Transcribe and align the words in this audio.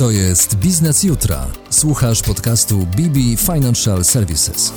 To 0.00 0.10
jest 0.10 0.54
Biznes 0.54 1.02
Jutra. 1.02 1.46
Słuchasz 1.70 2.22
podcastu 2.22 2.78
BB 2.78 3.36
Financial 3.36 4.04
Services. 4.04 4.72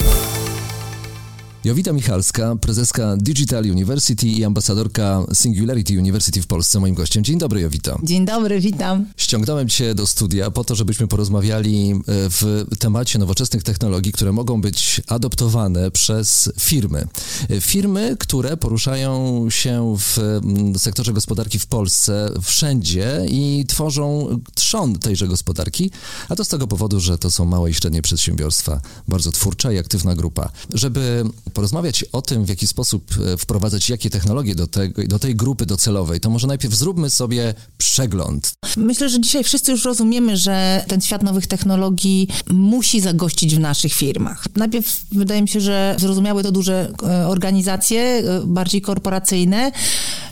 Jowita 1.66 1.94
Michalska, 1.94 2.56
prezeska 2.56 3.18
Digital 3.18 3.64
University 3.64 4.28
i 4.28 4.44
ambasadorka 4.44 5.26
Singularity 5.34 6.00
University 6.00 6.42
w 6.42 6.48
Polsce, 6.48 6.80
moim 6.80 6.96
gościem. 6.96 7.24
Dzień 7.24 7.38
dobry, 7.38 7.62
Jowita. 7.62 7.98
Dzień 8.04 8.26
dobry, 8.26 8.60
witam. 8.60 9.06
Ściągnąłem 9.18 9.70
Cię 9.70 9.96
do 9.96 10.08
studia 10.08 10.52
po 10.52 10.64
to, 10.64 10.76
żebyśmy 10.76 11.08
porozmawiali 11.08 11.92
e, 11.92 11.96
w 12.08 12.66
temacie 12.80 13.20
nowoczesnych 13.20 13.64
technologii, 13.64 14.12
które 14.12 14.32
mogą 14.32 14.62
być 14.62 15.02
adoptowane 15.08 15.92
przez 15.92 16.52
firmy. 16.60 17.08
E, 17.50 17.62
firmy, 17.62 18.16
które 18.20 18.58
poruszają 18.58 19.46
się 19.50 19.96
w 20.00 20.18
mm, 20.18 20.80
sektorze 20.80 21.14
gospodarki 21.14 21.60
w 21.60 21.66
Polsce 21.66 22.30
wszędzie 22.42 23.22
i 23.28 23.66
tworzą 23.68 24.40
trzon 24.54 25.00
tejże 25.00 25.28
gospodarki, 25.28 25.92
a 26.30 26.36
to 26.36 26.46
z 26.46 26.48
tego 26.48 26.68
powodu, 26.68 27.00
że 27.00 27.18
to 27.18 27.32
są 27.32 27.46
małe 27.46 27.70
i 27.70 27.74
średnie 27.74 28.02
przedsiębiorstwa, 28.02 28.82
bardzo 29.08 29.32
twórcza 29.32 29.72
i 29.72 29.78
aktywna 29.78 30.16
grupa. 30.16 30.50
Żeby 30.74 31.24
porozmawiać 31.54 32.04
o 32.04 32.22
tym, 32.22 32.46
w 32.46 32.50
jaki 32.50 32.68
sposób 32.68 33.12
e, 33.34 33.38
wprowadzać 33.38 33.90
jakie 33.90 34.10
technologie 34.10 34.56
do, 34.56 34.68
tego, 34.68 35.04
do 35.08 35.20
tej 35.20 35.36
grupy 35.36 35.66
docelowej, 35.66 36.20
to 36.20 36.30
może 36.30 36.48
najpierw 36.48 36.74
zróbmy 36.74 37.10
sobie 37.10 37.54
przegląd. 37.78 38.54
Myślę, 38.78 39.10
że 39.10 39.22
dzisiaj 39.22 39.44
wszyscy 39.44 39.72
już 39.72 39.86
rozumiemy, 39.86 40.38
że 40.38 40.86
ten 40.88 41.02
świat 41.02 41.24
nowych 41.24 41.48
technologii 41.48 42.28
musi 42.50 43.02
zagościć 43.02 43.56
w 43.56 43.60
naszych 43.60 43.94
firmach. 43.94 44.46
Najpierw 44.56 45.02
wydaje 45.12 45.42
mi 45.42 45.48
się, 45.48 45.62
że 45.62 45.96
zrozumiały 46.00 46.44
to 46.44 46.52
duże 46.52 46.92
e, 47.04 47.28
organizacje, 47.28 48.02
e, 48.02 48.42
bardziej 48.46 48.82
korporacyjne, 48.82 49.72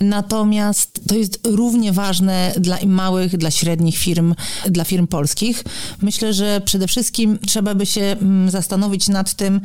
natomiast 0.01 1.01
to 1.07 1.15
jest 1.15 1.39
równie 1.47 1.91
ważne 1.91 2.53
dla 2.57 2.77
małych, 2.85 3.37
dla 3.37 3.51
średnich 3.51 3.97
firm, 3.97 4.35
dla 4.69 4.83
firm 4.83 5.07
polskich. 5.07 5.63
Myślę, 6.01 6.33
że 6.33 6.61
przede 6.65 6.87
wszystkim 6.87 7.39
trzeba 7.47 7.75
by 7.75 7.85
się 7.85 8.01
mm, 8.01 8.49
zastanowić 8.49 9.07
nad 9.07 9.33
tym, 9.33 9.61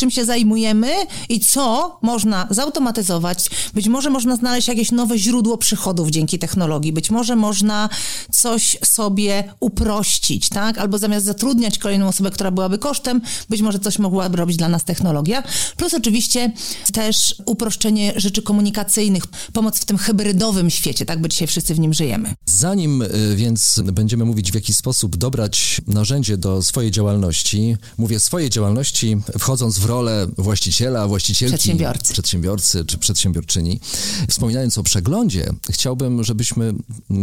czym 0.00 0.10
się 0.10 0.24
zajmujemy 0.24 0.88
i 1.28 1.40
co 1.40 1.98
można 2.02 2.46
zautomatyzować. 2.50 3.50
Być 3.74 3.88
może 3.88 4.10
można 4.10 4.36
znaleźć 4.36 4.68
jakieś 4.68 4.92
nowe 4.92 5.18
źródło 5.18 5.58
przychodów 5.58 6.10
dzięki 6.10 6.38
technologii. 6.38 6.92
Być 6.92 7.10
może 7.10 7.36
można 7.36 7.88
coś 8.30 8.78
sobie 8.84 9.54
uprościć, 9.60 10.48
tak? 10.48 10.78
Albo 10.78 10.98
zamiast 10.98 11.26
zatrudniać 11.26 11.78
kolejną 11.78 12.08
osobę, 12.08 12.30
która 12.30 12.50
byłaby 12.50 12.78
kosztem, 12.78 13.20
być 13.48 13.62
może 13.62 13.78
coś 13.78 13.98
mogłaby 13.98 14.36
robić 14.36 14.56
dla 14.56 14.68
nas 14.68 14.84
technologia. 14.84 15.42
Plus 15.76 15.94
oczywiście 15.94 16.52
też 16.92 17.34
uproszczenie 17.46 18.12
rzeczy 18.16 18.42
komunikacyjnych, 18.42 19.22
pomoc 19.52 19.78
w 19.78 19.84
tym 19.84 19.98
hybrydowym 19.98 20.70
świecie, 20.70 21.06
tak? 21.06 21.20
Bo 21.20 21.28
dzisiaj 21.28 21.48
wszyscy 21.48 21.74
w 21.74 21.80
nim 21.80 21.94
żyjemy. 21.94 22.34
Zanim 22.46 23.02
y, 23.02 23.36
więc 23.36 23.80
będziemy 23.84 24.24
mówić, 24.24 24.52
w 24.52 24.54
jaki 24.54 24.74
sposób 24.74 25.16
dobrać 25.16 25.80
narzędzie 25.86 26.36
do 26.36 26.62
swojej 26.62 26.90
działalności, 26.90 27.76
mówię 27.98 28.20
swojej 28.20 28.50
działalności, 28.50 29.16
wchodząc 29.38 29.78
w 29.78 29.86
rolę 29.90 30.26
właściciela, 30.38 31.08
właścicielki, 31.08 31.56
przedsiębiorcy. 31.56 32.12
przedsiębiorcy 32.12 32.84
czy 32.84 32.98
przedsiębiorczyni. 32.98 33.80
Wspominając 34.28 34.78
o 34.78 34.82
przeglądzie, 34.82 35.50
chciałbym, 35.70 36.24
żebyśmy 36.24 36.74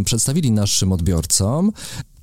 przedstawili 0.06 0.52
naszym 0.52 0.92
odbiorcom, 0.92 1.72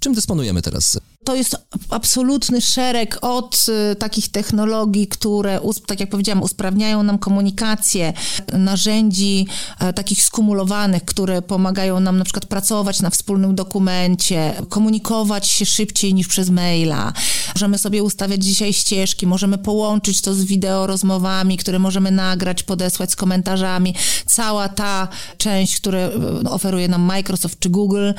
czym 0.01 0.15
dysponujemy 0.15 0.63
teraz 0.63 0.99
to 1.25 1.35
jest 1.35 1.57
absolutny 1.91 2.61
szereg 2.61 3.19
od 3.23 3.67
y, 3.93 3.97
takich 3.97 4.29
technologii, 4.29 5.07
które, 5.07 5.61
tak 5.87 6.01
jak 6.01 6.11
powiedziałam, 6.11 6.43
usprawniają 6.43 7.03
nam 7.03 7.19
komunikację, 7.19 8.13
narzędzi 8.53 9.47
e, 9.79 9.93
takich 9.93 10.25
skumulowanych, 10.25 11.05
które 11.05 11.43
pomagają 11.43 12.01
nam 12.01 12.19
na 12.19 12.25
przykład 12.25 12.47
pracować 12.47 13.01
na 13.01 13.11
wspólnym 13.11 13.55
dokumencie, 13.55 14.55
komunikować 14.69 15.49
się 15.49 15.67
szybciej 15.67 16.15
niż 16.15 16.29
przez 16.29 16.51
maila. 16.51 17.13
Możemy 17.55 17.79
sobie 17.79 18.03
ustawiać 18.03 18.45
dzisiaj 18.45 18.73
ścieżki, 18.73 19.27
możemy 19.27 19.59
połączyć 19.59 20.21
to 20.21 20.35
z 20.35 20.45
wideo 20.45 20.87
rozmowami, 20.87 21.57
które 21.57 21.79
możemy 21.79 22.11
nagrać, 22.11 22.63
podesłać 22.63 23.13
z 23.13 23.17
komentarzami. 23.17 23.95
Cała 24.27 24.69
ta 24.69 25.09
część, 25.39 25.77
którą 25.77 25.99
e, 25.99 26.11
oferuje 26.51 26.89
nam 26.89 27.03
Microsoft 27.03 27.59
czy 27.59 27.71
Google. 27.71 28.13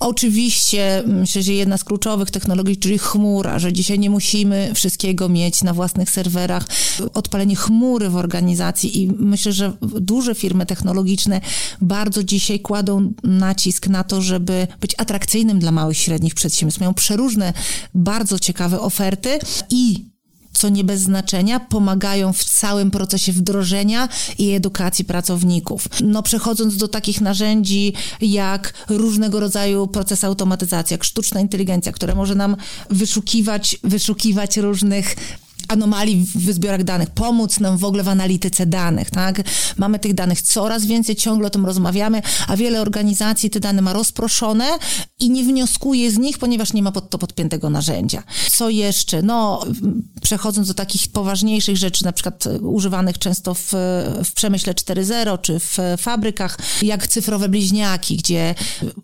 Oczywiście 0.00 1.02
myślę, 1.06 1.42
że 1.42 1.52
jedna 1.52 1.78
z 1.78 1.84
kluczowych 1.84 2.30
technologii 2.30 2.51
technologii, 2.52 2.76
czyli 2.76 2.98
chmura, 2.98 3.58
że 3.58 3.72
dzisiaj 3.72 3.98
nie 3.98 4.10
musimy 4.10 4.70
wszystkiego 4.74 5.28
mieć 5.28 5.62
na 5.62 5.74
własnych 5.74 6.10
serwerach. 6.10 6.66
Odpalenie 7.14 7.56
chmury 7.56 8.08
w 8.08 8.16
organizacji 8.16 9.02
i 9.02 9.12
myślę, 9.18 9.52
że 9.52 9.72
duże 9.80 10.34
firmy 10.34 10.66
technologiczne 10.66 11.40
bardzo 11.80 12.24
dzisiaj 12.24 12.60
kładą 12.60 13.12
nacisk 13.22 13.88
na 13.88 14.04
to, 14.04 14.22
żeby 14.22 14.66
być 14.80 14.94
atrakcyjnym 14.98 15.58
dla 15.58 15.72
małych 15.72 15.96
i 15.96 16.00
średnich 16.00 16.34
przedsiębiorstw. 16.34 16.80
Mają 16.80 16.94
przeróżne, 16.94 17.52
bardzo 17.94 18.38
ciekawe 18.38 18.80
oferty 18.80 19.38
i 19.70 20.11
co 20.52 20.68
nie 20.68 20.84
bez 20.84 21.00
znaczenia, 21.00 21.60
pomagają 21.60 22.32
w 22.32 22.44
całym 22.44 22.90
procesie 22.90 23.32
wdrożenia 23.32 24.08
i 24.38 24.50
edukacji 24.50 25.04
pracowników. 25.04 25.88
No, 26.00 26.22
przechodząc 26.22 26.76
do 26.76 26.88
takich 26.88 27.20
narzędzi 27.20 27.92
jak 28.20 28.72
różnego 28.88 29.40
rodzaju 29.40 29.86
procesy 29.86 30.26
automatyzacji, 30.26 30.94
jak 30.94 31.04
sztuczna 31.04 31.40
inteligencja, 31.40 31.92
która 31.92 32.14
może 32.14 32.34
nam 32.34 32.56
wyszukiwać, 32.90 33.76
wyszukiwać 33.84 34.56
różnych 34.56 35.16
anomalii 35.72 36.26
w 36.34 36.52
zbiorach 36.52 36.84
danych, 36.84 37.10
pomóc 37.10 37.60
nam 37.60 37.78
w 37.78 37.84
ogóle 37.84 38.02
w 38.02 38.08
analityce 38.08 38.66
danych, 38.66 39.10
tak? 39.10 39.42
Mamy 39.76 39.98
tych 39.98 40.14
danych 40.14 40.42
coraz 40.42 40.86
więcej, 40.86 41.16
ciągle 41.16 41.46
o 41.46 41.50
tym 41.50 41.66
rozmawiamy, 41.66 42.22
a 42.48 42.56
wiele 42.56 42.80
organizacji 42.80 43.50
te 43.50 43.60
dane 43.60 43.82
ma 43.82 43.92
rozproszone 43.92 44.78
i 45.20 45.30
nie 45.30 45.44
wnioskuje 45.44 46.10
z 46.10 46.18
nich, 46.18 46.38
ponieważ 46.38 46.72
nie 46.72 46.82
ma 46.82 46.92
pod 46.92 47.10
to 47.10 47.18
podpiętego 47.18 47.70
narzędzia. 47.70 48.22
Co 48.50 48.70
jeszcze? 48.70 49.22
No, 49.22 49.64
przechodząc 50.22 50.68
do 50.68 50.74
takich 50.74 51.08
poważniejszych 51.08 51.76
rzeczy, 51.76 52.04
na 52.04 52.12
przykład 52.12 52.44
używanych 52.60 53.18
często 53.18 53.54
w, 53.54 53.72
w 54.24 54.32
przemyśle 54.34 54.74
4.0 54.74 55.40
czy 55.40 55.58
w 55.58 55.78
fabrykach, 55.98 56.58
jak 56.82 57.06
cyfrowe 57.06 57.48
bliźniaki, 57.48 58.16
gdzie 58.16 58.54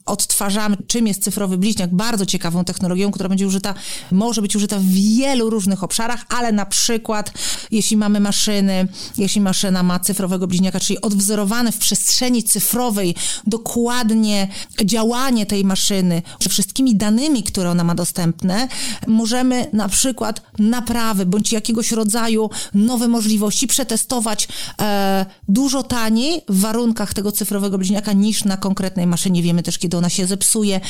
odtwarzamy, 0.06 0.76
czym 0.86 1.06
jest 1.06 1.22
cyfrowy 1.22 1.58
bliźniak, 1.58 1.94
bardzo 1.94 2.26
ciekawą 2.26 2.64
technologią, 2.64 3.10
która 3.10 3.28
będzie 3.28 3.46
użyta, 3.46 3.74
może 4.12 4.42
być 4.42 4.56
użyta 4.56 4.78
w 4.78 4.84
wielu 4.84 5.50
różnych 5.50 5.84
obszarach, 5.84 6.24
ale 6.28 6.52
na 6.58 6.66
przykład, 6.66 7.32
jeśli 7.70 7.96
mamy 7.96 8.20
maszyny, 8.20 8.88
jeśli 9.18 9.40
maszyna 9.40 9.82
ma 9.82 9.98
cyfrowego 10.00 10.46
bliźniaka, 10.46 10.80
czyli 10.80 11.00
odwzorowane 11.00 11.72
w 11.72 11.78
przestrzeni 11.78 12.42
cyfrowej 12.42 13.14
dokładnie 13.46 14.48
działanie 14.84 15.46
tej 15.46 15.64
maszyny, 15.64 16.22
ze 16.40 16.48
wszystkimi 16.48 16.96
danymi, 16.96 17.42
które 17.42 17.70
ona 17.70 17.84
ma 17.84 17.94
dostępne, 17.94 18.68
możemy 19.06 19.66
na 19.72 19.88
przykład 19.88 20.42
naprawy 20.58 21.26
bądź 21.26 21.52
jakiegoś 21.52 21.92
rodzaju 21.92 22.50
nowe 22.74 23.08
możliwości 23.08 23.66
przetestować 23.66 24.48
e, 24.80 25.26
dużo 25.48 25.82
taniej 25.82 26.42
w 26.48 26.60
warunkach 26.60 27.14
tego 27.14 27.32
cyfrowego 27.32 27.78
bliźniaka 27.78 28.12
niż 28.12 28.44
na 28.44 28.56
konkretnej 28.56 29.06
maszynie. 29.06 29.42
Wiemy 29.42 29.62
też, 29.62 29.78
kiedy 29.78 29.96
ona 29.96 30.08
się 30.08 30.26
zepsuje. 30.26 30.80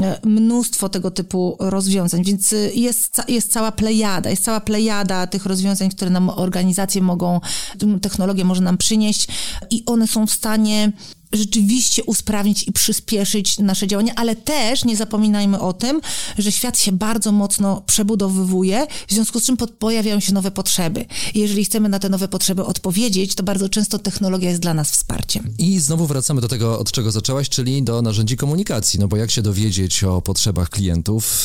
E, 0.00 0.20
mnóstwo 0.24 0.88
tego 0.88 1.10
typu 1.10 1.56
rozwiązań, 1.60 2.24
więc 2.24 2.54
jest, 2.74 3.22
jest 3.28 3.52
cała 3.52 3.72
plejada, 3.72 4.30
jest 4.30 4.44
cała 4.44 4.60
plejada 4.60 4.97
tych 5.30 5.46
rozwiązań, 5.46 5.90
które 5.90 6.10
nam 6.10 6.30
organizacje 6.30 7.02
mogą, 7.02 7.40
technologia 8.02 8.44
może 8.44 8.62
nam 8.62 8.78
przynieść 8.78 9.28
i 9.70 9.82
one 9.86 10.06
są 10.06 10.26
w 10.26 10.30
stanie 10.30 10.92
rzeczywiście 11.32 12.04
usprawnić 12.04 12.68
i 12.68 12.72
przyspieszyć 12.72 13.58
nasze 13.58 13.86
działania, 13.86 14.12
ale 14.16 14.36
też 14.36 14.84
nie 14.84 14.96
zapominajmy 14.96 15.60
o 15.60 15.72
tym, 15.72 16.00
że 16.38 16.52
świat 16.52 16.78
się 16.78 16.92
bardzo 16.92 17.32
mocno 17.32 17.82
przebudowywuje, 17.86 18.86
w 19.08 19.12
związku 19.12 19.40
z 19.40 19.44
czym 19.44 19.56
pojawiają 19.56 20.20
się 20.20 20.34
nowe 20.34 20.50
potrzeby. 20.50 21.04
I 21.34 21.38
jeżeli 21.38 21.64
chcemy 21.64 21.88
na 21.88 21.98
te 21.98 22.08
nowe 22.08 22.28
potrzeby 22.28 22.64
odpowiedzieć, 22.64 23.34
to 23.34 23.42
bardzo 23.42 23.68
często 23.68 23.98
technologia 23.98 24.48
jest 24.50 24.62
dla 24.62 24.74
nas 24.74 24.90
wsparciem. 24.90 25.54
I 25.58 25.78
znowu 25.78 26.06
wracamy 26.06 26.40
do 26.40 26.48
tego, 26.48 26.78
od 26.78 26.92
czego 26.92 27.10
zaczęłaś, 27.10 27.48
czyli 27.48 27.82
do 27.82 28.02
narzędzi 28.02 28.36
komunikacji, 28.36 29.00
no 29.00 29.08
bo 29.08 29.16
jak 29.16 29.30
się 29.30 29.42
dowiedzieć 29.42 30.04
o 30.04 30.22
potrzebach 30.22 30.70
klientów, 30.70 31.44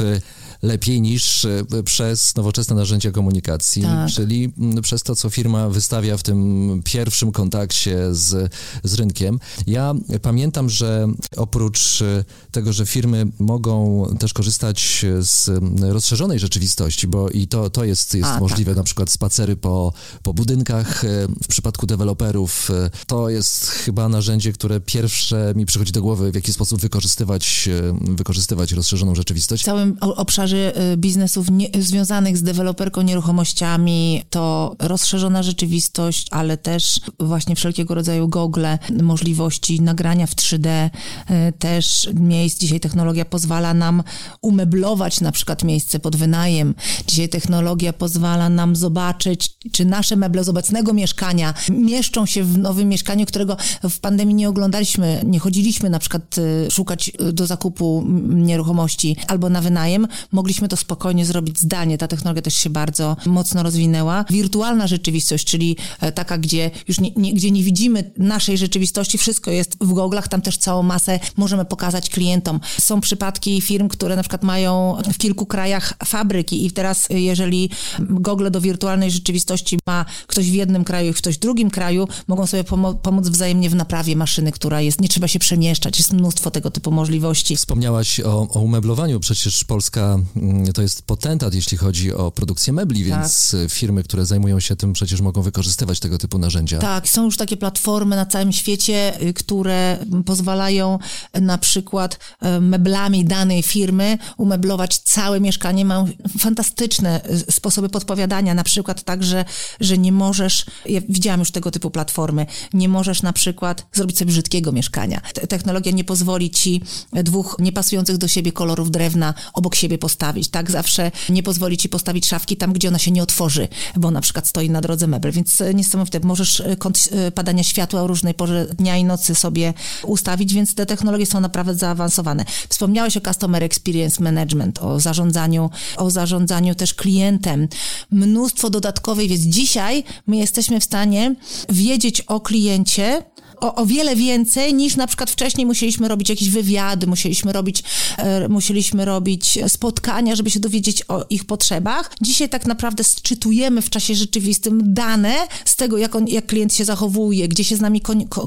lepiej 0.63 1.01
niż 1.01 1.45
e, 1.45 1.83
przez 1.85 2.35
nowoczesne 2.35 2.75
narzędzia 2.75 3.11
komunikacji, 3.11 3.81
tak. 3.81 4.09
czyli 4.09 4.53
przez 4.81 5.03
to, 5.03 5.15
co 5.15 5.29
firma 5.29 5.69
wystawia 5.69 6.17
w 6.17 6.23
tym 6.23 6.81
pierwszym 6.85 7.31
kontakcie 7.31 7.97
z, 8.11 8.53
z 8.83 8.93
rynkiem. 8.93 9.39
Ja 9.73 9.93
pamiętam, 10.21 10.69
że 10.69 11.07
oprócz 11.37 12.01
e, 12.01 12.23
tego, 12.51 12.73
że 12.73 12.85
firmy 12.85 13.27
mogą 13.39 14.05
też 14.19 14.33
korzystać 14.33 15.05
z 15.19 15.49
rozszerzonej 15.81 16.39
rzeczywistości, 16.39 17.07
bo 17.07 17.29
i 17.29 17.47
to, 17.47 17.69
to 17.69 17.83
jest, 17.83 18.15
jest 18.15 18.29
A, 18.29 18.39
możliwe, 18.39 18.71
tak. 18.71 18.77
na 18.77 18.83
przykład 18.83 19.11
spacery 19.11 19.55
po, 19.55 19.93
po 20.23 20.33
budynkach 20.33 21.05
e, 21.05 21.07
w 21.43 21.47
przypadku 21.47 21.85
deweloperów. 21.85 22.71
To 23.07 23.29
jest 23.29 23.65
chyba 23.65 24.09
narzędzie, 24.09 24.53
które 24.53 24.79
pierwsze 24.79 25.53
mi 25.55 25.65
przychodzi 25.65 25.91
do 25.91 26.01
głowy, 26.01 26.31
w 26.31 26.35
jaki 26.35 26.53
sposób 26.53 26.81
wykorzystywać, 26.81 27.69
wykorzystywać 28.01 28.71
rozszerzoną 28.71 29.15
rzeczywistość. 29.15 29.63
W 29.63 29.65
całym 29.65 29.97
obszarze 30.01 30.73
biznesów 30.97 31.47
nie, 31.51 31.69
związanych 31.79 32.37
z 32.37 32.43
deweloperką 32.43 33.01
nieruchomościami 33.01 34.23
to 34.29 34.75
rozszerzona 34.79 35.43
rzeczywistość, 35.43 36.27
ale 36.31 36.57
też 36.57 36.99
właśnie 37.19 37.55
wszelkiego 37.55 37.95
rodzaju 37.95 38.27
gogle, 38.27 38.79
możliwości 39.01 39.62
możliwości 39.63 39.81
nagrania 39.81 40.27
w 40.27 40.35
3D 40.35 40.67
e, 40.67 41.51
też 41.51 42.09
miejsc. 42.13 42.59
Dzisiaj 42.59 42.79
technologia 42.79 43.25
pozwala 43.25 43.73
nam 43.73 44.03
umeblować 44.41 45.21
na 45.21 45.31
przykład 45.31 45.63
miejsce 45.63 45.99
pod 45.99 46.15
wynajem. 46.15 46.75
Dzisiaj 47.07 47.29
technologia 47.29 47.93
pozwala 47.93 48.49
nam 48.49 48.75
zobaczyć, 48.75 49.57
czy 49.71 49.85
nasze 49.85 50.15
meble 50.15 50.43
z 50.43 50.49
obecnego 50.49 50.93
mieszkania 50.93 51.53
mieszczą 51.69 52.25
się 52.25 52.43
w 52.43 52.57
nowym 52.57 52.89
mieszkaniu, 52.89 53.25
którego 53.25 53.57
w 53.89 53.99
pandemii 53.99 54.35
nie 54.35 54.49
oglądaliśmy, 54.49 55.21
nie 55.25 55.39
chodziliśmy 55.39 55.89
na 55.89 55.99
przykład 55.99 56.35
e, 56.37 56.71
szukać 56.71 57.11
e, 57.19 57.33
do 57.33 57.47
zakupu 57.47 58.05
nieruchomości 58.29 59.15
albo 59.27 59.49
na 59.49 59.61
wynajem. 59.61 60.07
Mogliśmy 60.31 60.67
to 60.67 60.77
spokojnie 60.77 61.25
zrobić 61.25 61.59
zdalnie. 61.59 61.97
Ta 61.97 62.07
technologia 62.07 62.41
też 62.41 62.55
się 62.55 62.69
bardzo 62.69 63.17
mocno 63.25 63.63
rozwinęła. 63.63 64.25
Wirtualna 64.29 64.87
rzeczywistość, 64.87 65.45
czyli 65.45 65.77
taka, 66.15 66.37
gdzie 66.37 66.71
już 66.87 66.99
nie, 66.99 67.11
nie, 67.15 67.33
gdzie 67.33 67.51
nie 67.51 67.63
widzimy 67.63 68.11
naszej 68.17 68.57
rzeczywistości, 68.57 69.17
wszystko 69.17 69.52
jest 69.55 69.77
w 69.81 69.93
goglach, 69.93 70.27
tam 70.27 70.41
też 70.41 70.57
całą 70.57 70.83
masę 70.83 71.19
możemy 71.37 71.65
pokazać 71.65 72.09
klientom. 72.09 72.59
Są 72.79 73.01
przypadki 73.01 73.61
firm, 73.61 73.87
które 73.87 74.15
na 74.15 74.23
przykład 74.23 74.43
mają 74.43 74.97
w 75.13 75.17
kilku 75.17 75.45
krajach 75.45 75.93
fabryki 76.05 76.65
i 76.65 76.71
teraz 76.71 77.07
jeżeli 77.09 77.69
gogle 77.99 78.51
do 78.51 78.61
wirtualnej 78.61 79.11
rzeczywistości 79.11 79.79
ma 79.87 80.05
ktoś 80.27 80.51
w 80.51 80.53
jednym 80.53 80.83
kraju 80.83 81.11
i 81.11 81.13
ktoś 81.13 81.35
w 81.35 81.39
drugim 81.39 81.69
kraju, 81.69 82.07
mogą 82.27 82.47
sobie 82.47 82.63
pomo 82.63 82.93
pomóc 82.93 83.27
wzajemnie 83.27 83.69
w 83.69 83.75
naprawie 83.75 84.15
maszyny, 84.15 84.51
która 84.51 84.81
jest, 84.81 85.01
nie 85.01 85.07
trzeba 85.07 85.27
się 85.27 85.39
przemieszczać, 85.39 85.99
jest 85.99 86.13
mnóstwo 86.13 86.51
tego 86.51 86.71
typu 86.71 86.91
możliwości. 86.91 87.57
Wspomniałaś 87.57 88.19
o, 88.19 88.47
o 88.49 88.59
umeblowaniu, 88.59 89.19
przecież 89.19 89.63
Polska 89.63 90.19
mm, 90.35 90.73
to 90.73 90.81
jest 90.81 91.01
potentat, 91.01 91.53
jeśli 91.53 91.77
chodzi 91.77 92.13
o 92.13 92.31
produkcję 92.31 92.73
mebli, 92.73 93.03
więc 93.03 93.51
tak. 93.51 93.71
firmy, 93.71 94.03
które 94.03 94.25
zajmują 94.25 94.59
się 94.59 94.75
tym, 94.75 94.93
przecież 94.93 95.21
mogą 95.21 95.41
wykorzystywać 95.41 95.99
tego 95.99 96.17
typu 96.17 96.37
narzędzia. 96.37 96.79
Tak, 96.79 97.09
są 97.09 97.25
już 97.25 97.37
takie 97.37 97.57
platformy 97.57 98.15
na 98.15 98.25
całym 98.25 98.51
świecie, 98.51 99.21
y, 99.21 99.33
które 99.43 99.97
pozwalają 100.25 100.99
na 101.33 101.57
przykład 101.57 102.19
y, 102.57 102.61
meblami 102.61 103.25
danej 103.25 103.63
firmy 103.63 104.17
umeblować 104.37 104.97
całe 104.97 105.39
mieszkanie. 105.39 105.85
Mają 105.85 106.07
fantastyczne 106.39 107.21
y, 107.29 107.51
sposoby 107.51 107.89
podpowiadania, 107.89 108.53
na 108.53 108.63
przykład 108.63 109.03
tak, 109.03 109.23
że, 109.23 109.45
że 109.79 109.97
nie 109.97 110.11
możesz, 110.11 110.65
ja 110.85 111.01
widziałam 111.09 111.39
już 111.39 111.51
tego 111.51 111.71
typu 111.71 111.91
platformy, 111.91 112.45
nie 112.73 112.89
możesz 112.89 113.21
na 113.21 113.33
przykład 113.33 113.85
zrobić 113.93 114.17
sobie 114.17 114.31
brzydkiego 114.31 114.71
mieszkania. 114.71 115.21
Technologia 115.49 115.91
nie 115.91 116.03
pozwoli 116.03 116.51
ci 116.51 116.81
dwóch 117.13 117.55
niepasujących 117.59 118.17
do 118.17 118.27
siebie 118.27 118.51
kolorów 118.51 118.91
drewna 118.91 119.33
obok 119.53 119.75
siebie 119.75 119.97
postawić, 119.97 120.49
tak? 120.49 120.71
Zawsze 120.71 121.11
nie 121.29 121.43
pozwoli 121.43 121.77
ci 121.77 121.89
postawić 121.89 122.27
szafki 122.27 122.57
tam, 122.57 122.73
gdzie 122.73 122.87
ona 122.87 122.99
się 122.99 123.11
nie 123.11 123.23
otworzy, 123.23 123.67
bo 123.95 124.11
na 124.11 124.21
przykład 124.21 124.47
stoi 124.47 124.69
na 124.69 124.81
drodze 124.81 125.07
mebel, 125.07 125.31
więc 125.31 125.63
niesamowite. 125.73 126.19
Możesz 126.19 126.63
kąt 126.79 127.09
padania 127.35 127.63
światła 127.63 128.01
o 128.01 128.07
różnej 128.07 128.33
porze 128.33 128.65
dnia 128.65 128.97
i 128.97 129.03
nocy 129.03 129.32
sobie 129.35 129.73
ustawić, 130.03 130.53
więc 130.53 130.75
te 130.75 130.85
technologie 130.85 131.25
są 131.25 131.39
naprawdę 131.39 131.75
zaawansowane. 131.75 132.45
Wspomniałeś 132.69 133.17
o 133.17 133.21
Customer 133.21 133.63
Experience 133.63 134.23
Management, 134.23 134.79
o 134.81 134.99
zarządzaniu, 134.99 135.69
o 135.97 136.09
zarządzaniu 136.09 136.75
też 136.75 136.93
klientem. 136.93 137.67
Mnóstwo 138.11 138.69
dodatkowej 138.69 139.27
wiedzy. 139.27 139.49
Dzisiaj 139.49 140.03
my 140.27 140.37
jesteśmy 140.37 140.79
w 140.79 140.83
stanie 140.83 141.35
wiedzieć 141.69 142.21
o 142.21 142.39
kliencie, 142.39 143.23
o, 143.63 143.75
o 143.75 143.85
wiele 143.85 144.15
więcej 144.15 144.73
niż 144.73 144.95
na 144.95 145.07
przykład 145.07 145.31
wcześniej 145.31 145.65
musieliśmy 145.65 146.07
robić 146.07 146.29
jakieś 146.29 146.49
wywiady, 146.49 147.07
musieliśmy 147.07 147.53
robić, 147.53 147.83
e, 148.17 148.49
musieliśmy 148.49 149.05
robić 149.05 149.59
spotkania, 149.67 150.35
żeby 150.35 150.49
się 150.49 150.59
dowiedzieć 150.59 151.03
o 151.07 151.25
ich 151.29 151.45
potrzebach. 151.45 152.11
Dzisiaj 152.21 152.49
tak 152.49 152.65
naprawdę 152.65 153.03
sczytujemy 153.03 153.81
w 153.81 153.89
czasie 153.89 154.15
rzeczywistym 154.15 154.93
dane 154.93 155.33
z 155.65 155.75
tego, 155.75 155.97
jak, 155.97 156.15
on, 156.15 156.27
jak 156.27 156.45
klient 156.45 156.73
się 156.73 156.85
zachowuje, 156.85 157.47
gdzie 157.47 157.63
się 157.63 157.75
z 157.75 157.81
nami 157.81 158.01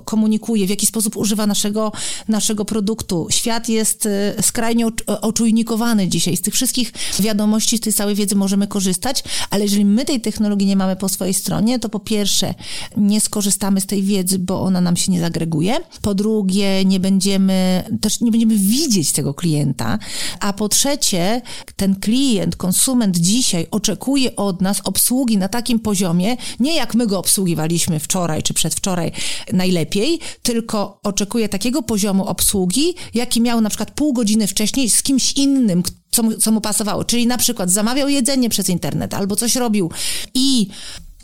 komunikuje, 0.05 0.67
w 0.67 0.71
jaki 0.71 0.87
sposób 0.87 1.17
używa 1.17 1.47
naszego, 1.47 1.93
naszego 2.29 2.65
produktu. 2.65 3.27
Świat 3.31 3.69
jest 3.69 4.07
e, 4.07 4.43
skrajnie 4.43 4.87
oczujnikowany 5.07 6.09
dzisiaj. 6.09 6.37
Z 6.37 6.41
tych 6.41 6.55
wszystkich 6.55 6.93
wiadomości, 7.21 7.77
z 7.77 7.81
tej 7.81 7.93
całej 7.93 8.15
wiedzy 8.15 8.35
możemy 8.35 8.67
korzystać, 8.67 9.25
ale 9.51 9.65
jeżeli 9.65 9.85
my 9.85 10.05
tej 10.05 10.21
technologii 10.21 10.67
nie 10.67 10.77
mamy 10.77 10.97
po 10.97 11.09
swojej 11.09 11.35
stronie, 11.35 11.79
to 11.79 11.89
po 11.89 12.01
pierwsze 12.01 12.55
nie 12.97 13.21
skorzystamy 13.21 13.81
z 13.81 13.87
tej 13.87 14.03
wiedzy, 14.03 14.39
bo 14.39 14.61
ona 14.61 14.81
nam 14.81 14.97
się 14.97 15.06
nie 15.09 15.21
zagreguje. 15.21 15.77
Po 16.03 16.15
drugie, 16.15 16.85
nie 16.85 17.01
będziemy, 17.01 17.85
też 18.01 18.21
nie 18.21 18.31
będziemy 18.31 18.57
widzieć 18.57 19.13
tego 19.13 19.35
klienta. 19.35 19.99
A 20.41 20.53
po 20.53 20.69
trzecie, 20.69 21.43
ten 21.77 21.97
klient, 22.01 22.57
konsument 22.57 23.17
dzisiaj 23.17 23.67
oczekuje 23.71 24.37
od 24.37 24.61
nas 24.61 24.81
obsługi 24.85 25.39
na 25.39 25.49
takim 25.49 25.79
poziomie, 25.81 26.37
nie 26.61 26.75
jak 26.75 26.95
my 26.95 27.07
go 27.07 27.19
obsługiwaliśmy 27.19 28.01
wczoraj 28.01 28.43
czy 28.43 28.55
przedwczoraj 28.55 29.13
najlepiej, 29.53 30.19
tylko 30.43 31.01
oczekuje 31.03 31.49
takiego 31.49 31.83
poziomu 31.83 32.27
obsługi, 32.27 32.95
jaki 33.15 33.41
miał 33.41 33.61
na 33.61 33.69
przykład 33.69 33.91
pół 33.91 34.13
godziny 34.13 34.47
wcześniej 34.47 34.91
z 34.91 35.03
kimś 35.03 35.33
innym, 35.33 35.83
co 36.11 36.23
mu, 36.23 36.37
co 36.37 36.53
mu 36.53 36.61
pasowało. 36.61 37.05
Czyli 37.05 37.27
na 37.27 37.39
przykład 37.39 37.71
zamawiał 37.71 38.09
jedzenie 38.09 38.49
przez 38.49 38.69
internet 38.69 39.15
albo 39.15 39.37
coś 39.37 39.57
robił 39.57 39.91
i 40.35 40.69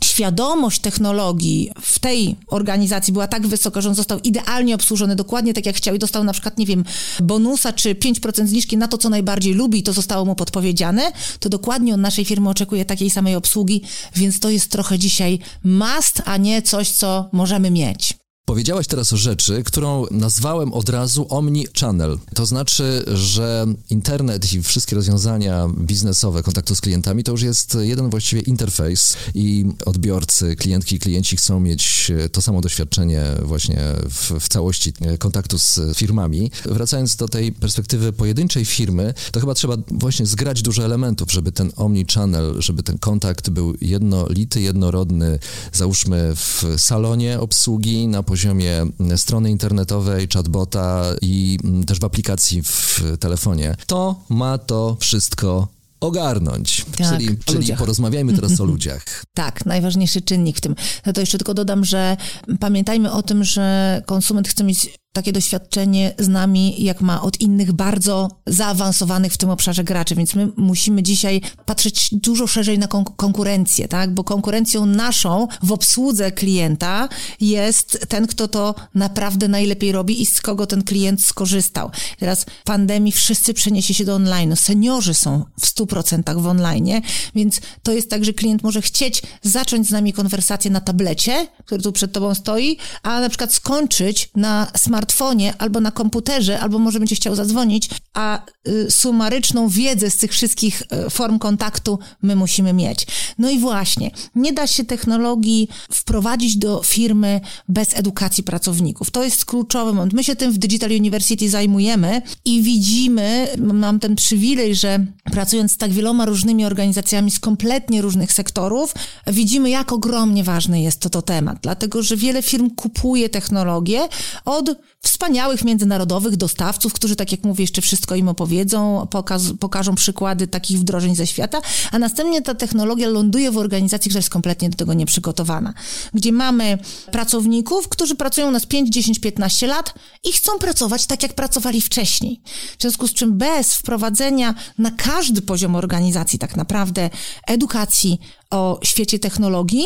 świadomość 0.03 0.79
technologii 0.79 1.71
w 1.81 1.99
tej 1.99 2.35
organizacji 2.47 3.13
była 3.13 3.27
tak 3.27 3.47
wysoka, 3.47 3.81
że 3.81 3.89
on 3.89 3.95
został 3.95 4.19
idealnie 4.19 4.75
obsłużony, 4.75 5.15
dokładnie 5.15 5.53
tak 5.53 5.65
jak 5.65 5.75
chciał 5.75 5.95
i 5.95 5.99
dostał 5.99 6.23
na 6.23 6.33
przykład, 6.33 6.57
nie 6.57 6.65
wiem, 6.65 6.83
bonusa 7.23 7.73
czy 7.73 7.95
5% 7.95 8.47
zniżki 8.47 8.77
na 8.77 8.87
to, 8.87 8.97
co 8.97 9.09
najbardziej 9.09 9.53
lubi 9.53 9.79
i 9.79 9.83
to 9.83 9.93
zostało 9.93 10.25
mu 10.25 10.35
podpowiedziane, 10.35 11.11
to 11.39 11.49
dokładnie 11.49 11.93
od 11.93 11.99
naszej 11.99 12.25
firmy 12.25 12.49
oczekuje 12.49 12.85
takiej 12.85 13.09
samej 13.09 13.35
obsługi, 13.35 13.81
więc 14.15 14.39
to 14.39 14.49
jest 14.49 14.71
trochę 14.71 14.99
dzisiaj 14.99 15.39
must, 15.63 16.21
a 16.25 16.37
nie 16.37 16.61
coś, 16.61 16.89
co 16.89 17.29
możemy 17.31 17.71
mieć. 17.71 18.22
Powiedziałaś 18.45 18.87
teraz 18.87 19.13
o 19.13 19.17
rzeczy, 19.17 19.63
którą 19.63 20.05
nazwałem 20.11 20.73
od 20.73 20.89
razu 20.89 21.27
Omni-Channel. 21.29 22.17
To 22.35 22.45
znaczy, 22.45 23.03
że 23.13 23.65
internet 23.89 24.53
i 24.53 24.63
wszystkie 24.63 24.95
rozwiązania 24.95 25.67
biznesowe 25.77 26.43
kontaktu 26.43 26.75
z 26.75 26.81
klientami 26.81 27.23
to 27.23 27.31
już 27.31 27.41
jest 27.41 27.77
jeden 27.81 28.09
właściwie 28.09 28.41
interfejs 28.41 29.17
i 29.35 29.65
odbiorcy, 29.85 30.55
klientki 30.55 30.95
i 30.95 30.99
klienci 30.99 31.37
chcą 31.37 31.59
mieć 31.59 32.11
to 32.31 32.41
samo 32.41 32.61
doświadczenie 32.61 33.25
właśnie 33.43 33.79
w, 34.09 34.39
w 34.39 34.49
całości 34.49 34.93
kontaktu 35.19 35.59
z 35.59 35.79
firmami. 35.95 36.51
Wracając 36.65 37.15
do 37.15 37.27
tej 37.27 37.51
perspektywy 37.51 38.13
pojedynczej 38.13 38.65
firmy, 38.65 39.13
to 39.31 39.39
chyba 39.39 39.53
trzeba 39.53 39.77
właśnie 39.91 40.25
zgrać 40.25 40.61
dużo 40.61 40.85
elementów, 40.85 41.31
żeby 41.31 41.51
ten 41.51 41.69
Omni-Channel, 41.69 42.61
żeby 42.61 42.83
ten 42.83 42.97
kontakt 42.97 43.49
był 43.49 43.75
jednolity, 43.81 44.61
jednorodny, 44.61 45.39
załóżmy 45.73 46.35
w 46.35 46.63
salonie 46.77 47.39
obsługi 47.39 48.07
na 48.07 48.23
poziomie 48.33 48.85
strony 49.15 49.51
internetowej, 49.51 50.27
chatbota 50.33 51.03
i 51.21 51.59
też 51.87 51.99
w 51.99 52.03
aplikacji 52.03 52.63
w 52.63 53.01
telefonie, 53.19 53.75
to 53.87 54.15
ma 54.29 54.57
to 54.57 54.97
wszystko 54.99 55.67
ogarnąć. 55.99 56.85
Tak, 56.97 57.09
czyli 57.09 57.37
czyli 57.45 57.77
porozmawiajmy 57.77 58.33
teraz 58.33 58.61
o 58.61 58.65
ludziach. 58.73 59.23
Tak, 59.33 59.65
najważniejszy 59.65 60.21
czynnik 60.21 60.57
w 60.57 60.61
tym. 60.61 60.75
No 61.05 61.13
to 61.13 61.21
jeszcze 61.21 61.37
tylko 61.37 61.53
dodam, 61.53 61.85
że 61.85 62.17
pamiętajmy 62.59 63.11
o 63.11 63.23
tym, 63.23 63.43
że 63.43 64.01
konsument 64.05 64.47
chce 64.47 64.63
mieć 64.63 64.99
takie 65.13 65.31
doświadczenie 65.31 66.13
z 66.19 66.27
nami, 66.27 66.83
jak 66.83 67.01
ma 67.01 67.21
od 67.21 67.41
innych 67.41 67.71
bardzo 67.71 68.29
zaawansowanych 68.47 69.33
w 69.33 69.37
tym 69.37 69.49
obszarze 69.49 69.83
graczy, 69.83 70.15
więc 70.15 70.35
my 70.35 70.49
musimy 70.57 71.03
dzisiaj 71.03 71.41
patrzeć 71.65 72.09
dużo 72.11 72.47
szerzej 72.47 72.79
na 72.79 72.87
kon 72.87 73.03
konkurencję, 73.03 73.87
tak? 73.87 74.13
Bo 74.13 74.23
konkurencją 74.23 74.85
naszą 74.85 75.47
w 75.63 75.71
obsłudze 75.71 76.31
klienta 76.31 77.09
jest 77.41 78.05
ten, 78.09 78.27
kto 78.27 78.47
to 78.47 78.75
naprawdę 78.95 79.47
najlepiej 79.47 79.91
robi 79.91 80.21
i 80.21 80.25
z 80.25 80.41
kogo 80.41 80.67
ten 80.67 80.83
klient 80.83 81.23
skorzystał. 81.23 81.91
Teraz 82.19 82.43
w 82.43 82.63
pandemii 82.63 83.11
wszyscy 83.11 83.53
przeniesie 83.53 83.93
się 83.93 84.05
do 84.05 84.15
online. 84.15 84.55
Seniorzy 84.55 85.13
są 85.13 85.45
w 85.61 85.65
100% 85.65 86.41
w 86.41 86.47
online, 86.47 87.01
więc 87.35 87.61
to 87.83 87.91
jest 87.91 88.09
tak, 88.09 88.25
że 88.25 88.33
klient 88.33 88.63
może 88.63 88.81
chcieć 88.81 89.21
zacząć 89.41 89.87
z 89.87 89.91
nami 89.91 90.13
konwersację 90.13 90.71
na 90.71 90.81
tablecie, 90.81 91.47
który 91.65 91.83
tu 91.83 91.91
przed 91.91 92.11
tobą 92.11 92.35
stoi, 92.35 92.77
a 93.03 93.21
na 93.21 93.29
przykład 93.29 93.53
skończyć 93.53 94.29
na 94.35 94.67
smart 94.75 95.02
smartfonie 95.03 95.53
albo 95.57 95.79
na 95.79 95.91
komputerze, 95.91 96.59
albo 96.59 96.79
może 96.79 96.99
będzie 96.99 97.15
chciał 97.15 97.35
zadzwonić, 97.35 97.89
a 98.13 98.45
y, 98.67 98.91
sumaryczną 98.91 99.69
wiedzę 99.69 100.09
z 100.09 100.17
tych 100.17 100.31
wszystkich 100.31 100.83
y, 101.07 101.09
form 101.09 101.39
kontaktu 101.39 101.99
my 102.21 102.35
musimy 102.35 102.73
mieć. 102.73 103.07
No 103.39 103.49
i 103.49 103.59
właśnie, 103.59 104.11
nie 104.35 104.53
da 104.53 104.67
się 104.67 104.85
technologii 104.85 105.67
wprowadzić 105.91 106.57
do 106.57 106.81
firmy 106.83 107.41
bez 107.69 107.93
edukacji 107.93 108.43
pracowników. 108.43 109.11
To 109.11 109.23
jest 109.23 109.45
kluczowy 109.45 109.93
moment. 109.93 110.13
My 110.13 110.23
się 110.23 110.35
tym 110.35 110.51
w 110.51 110.57
Digital 110.57 110.91
University 110.91 111.49
zajmujemy 111.49 112.21
i 112.45 112.61
widzimy, 112.61 113.47
mam 113.57 113.99
ten 113.99 114.15
przywilej, 114.15 114.75
że 114.75 115.05
pracując 115.31 115.71
z 115.71 115.77
tak 115.77 115.91
wieloma 115.91 116.25
różnymi 116.25 116.65
organizacjami 116.65 117.31
z 117.31 117.39
kompletnie 117.39 118.01
różnych 118.01 118.33
sektorów, 118.33 118.93
widzimy, 119.27 119.69
jak 119.69 119.91
ogromnie 119.91 120.43
ważny 120.43 120.81
jest 120.81 120.99
to, 120.99 121.09
to 121.09 121.21
temat. 121.21 121.57
Dlatego, 121.61 122.03
że 122.03 122.17
wiele 122.17 122.41
firm 122.41 122.69
kupuje 122.69 123.29
technologię 123.29 124.07
od 124.45 124.75
wspaniałych 125.03 125.63
międzynarodowych 125.63 126.35
dostawców, 126.35 126.93
którzy, 126.93 127.15
tak 127.15 127.31
jak 127.31 127.43
mówię, 127.43 127.63
jeszcze 127.63 127.81
wszystko 127.81 128.15
im 128.15 128.29
opowiedzą, 128.29 129.07
pokaz, 129.09 129.43
pokażą 129.59 129.95
przykłady 129.95 130.47
takich 130.47 130.79
wdrożeń 130.79 131.15
ze 131.15 131.27
świata, 131.27 131.61
a 131.91 131.99
następnie 131.99 132.41
ta 132.41 132.55
technologia 132.55 133.07
ląduje 133.09 133.51
w 133.51 133.57
organizacji, 133.57 134.09
która 134.09 134.19
jest 134.19 134.29
kompletnie 134.29 134.69
do 134.69 134.77
tego 134.77 134.93
nieprzygotowana. 134.93 135.73
Gdzie 136.13 136.31
mamy 136.31 136.77
pracowników, 137.11 137.89
którzy 137.89 138.15
pracują 138.15 138.47
u 138.47 138.51
nas 138.51 138.65
5, 138.65 138.89
10, 138.89 139.19
15 139.19 139.67
lat 139.67 139.93
i 140.23 140.31
chcą 140.31 140.59
pracować 140.59 141.05
tak, 141.05 141.23
jak 141.23 141.33
pracowali 141.33 141.81
wcześniej. 141.81 142.41
W 142.77 142.81
związku 142.81 143.07
z 143.07 143.13
czym 143.13 143.37
bez 143.37 143.73
wprowadzenia 143.73 144.55
na 144.77 144.91
każdy 144.91 145.41
poziom 145.41 145.75
organizacji 145.75 146.39
tak 146.39 146.55
naprawdę 146.55 147.09
edukacji 147.47 148.19
o 148.49 148.79
świecie 148.83 149.19
technologii, 149.19 149.83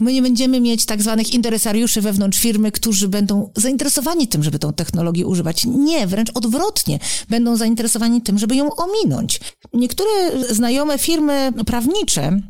My 0.00 0.12
nie 0.12 0.22
będziemy 0.22 0.60
mieć 0.60 0.86
tak 0.86 1.02
zwanych 1.02 1.34
interesariuszy 1.34 2.00
wewnątrz 2.00 2.38
firmy, 2.38 2.72
którzy 2.72 3.08
będą 3.08 3.50
zainteresowani 3.56 4.28
tym, 4.28 4.42
żeby 4.42 4.58
tą 4.58 4.72
technologię 4.72 5.26
używać. 5.26 5.64
Nie, 5.66 6.06
wręcz 6.06 6.30
odwrotnie. 6.34 6.98
Będą 7.28 7.56
zainteresowani 7.56 8.22
tym, 8.22 8.38
żeby 8.38 8.56
ją 8.56 8.70
ominąć. 8.76 9.40
Niektóre 9.72 10.10
znajome 10.50 10.98
firmy 10.98 11.52
prawnicze 11.66 12.40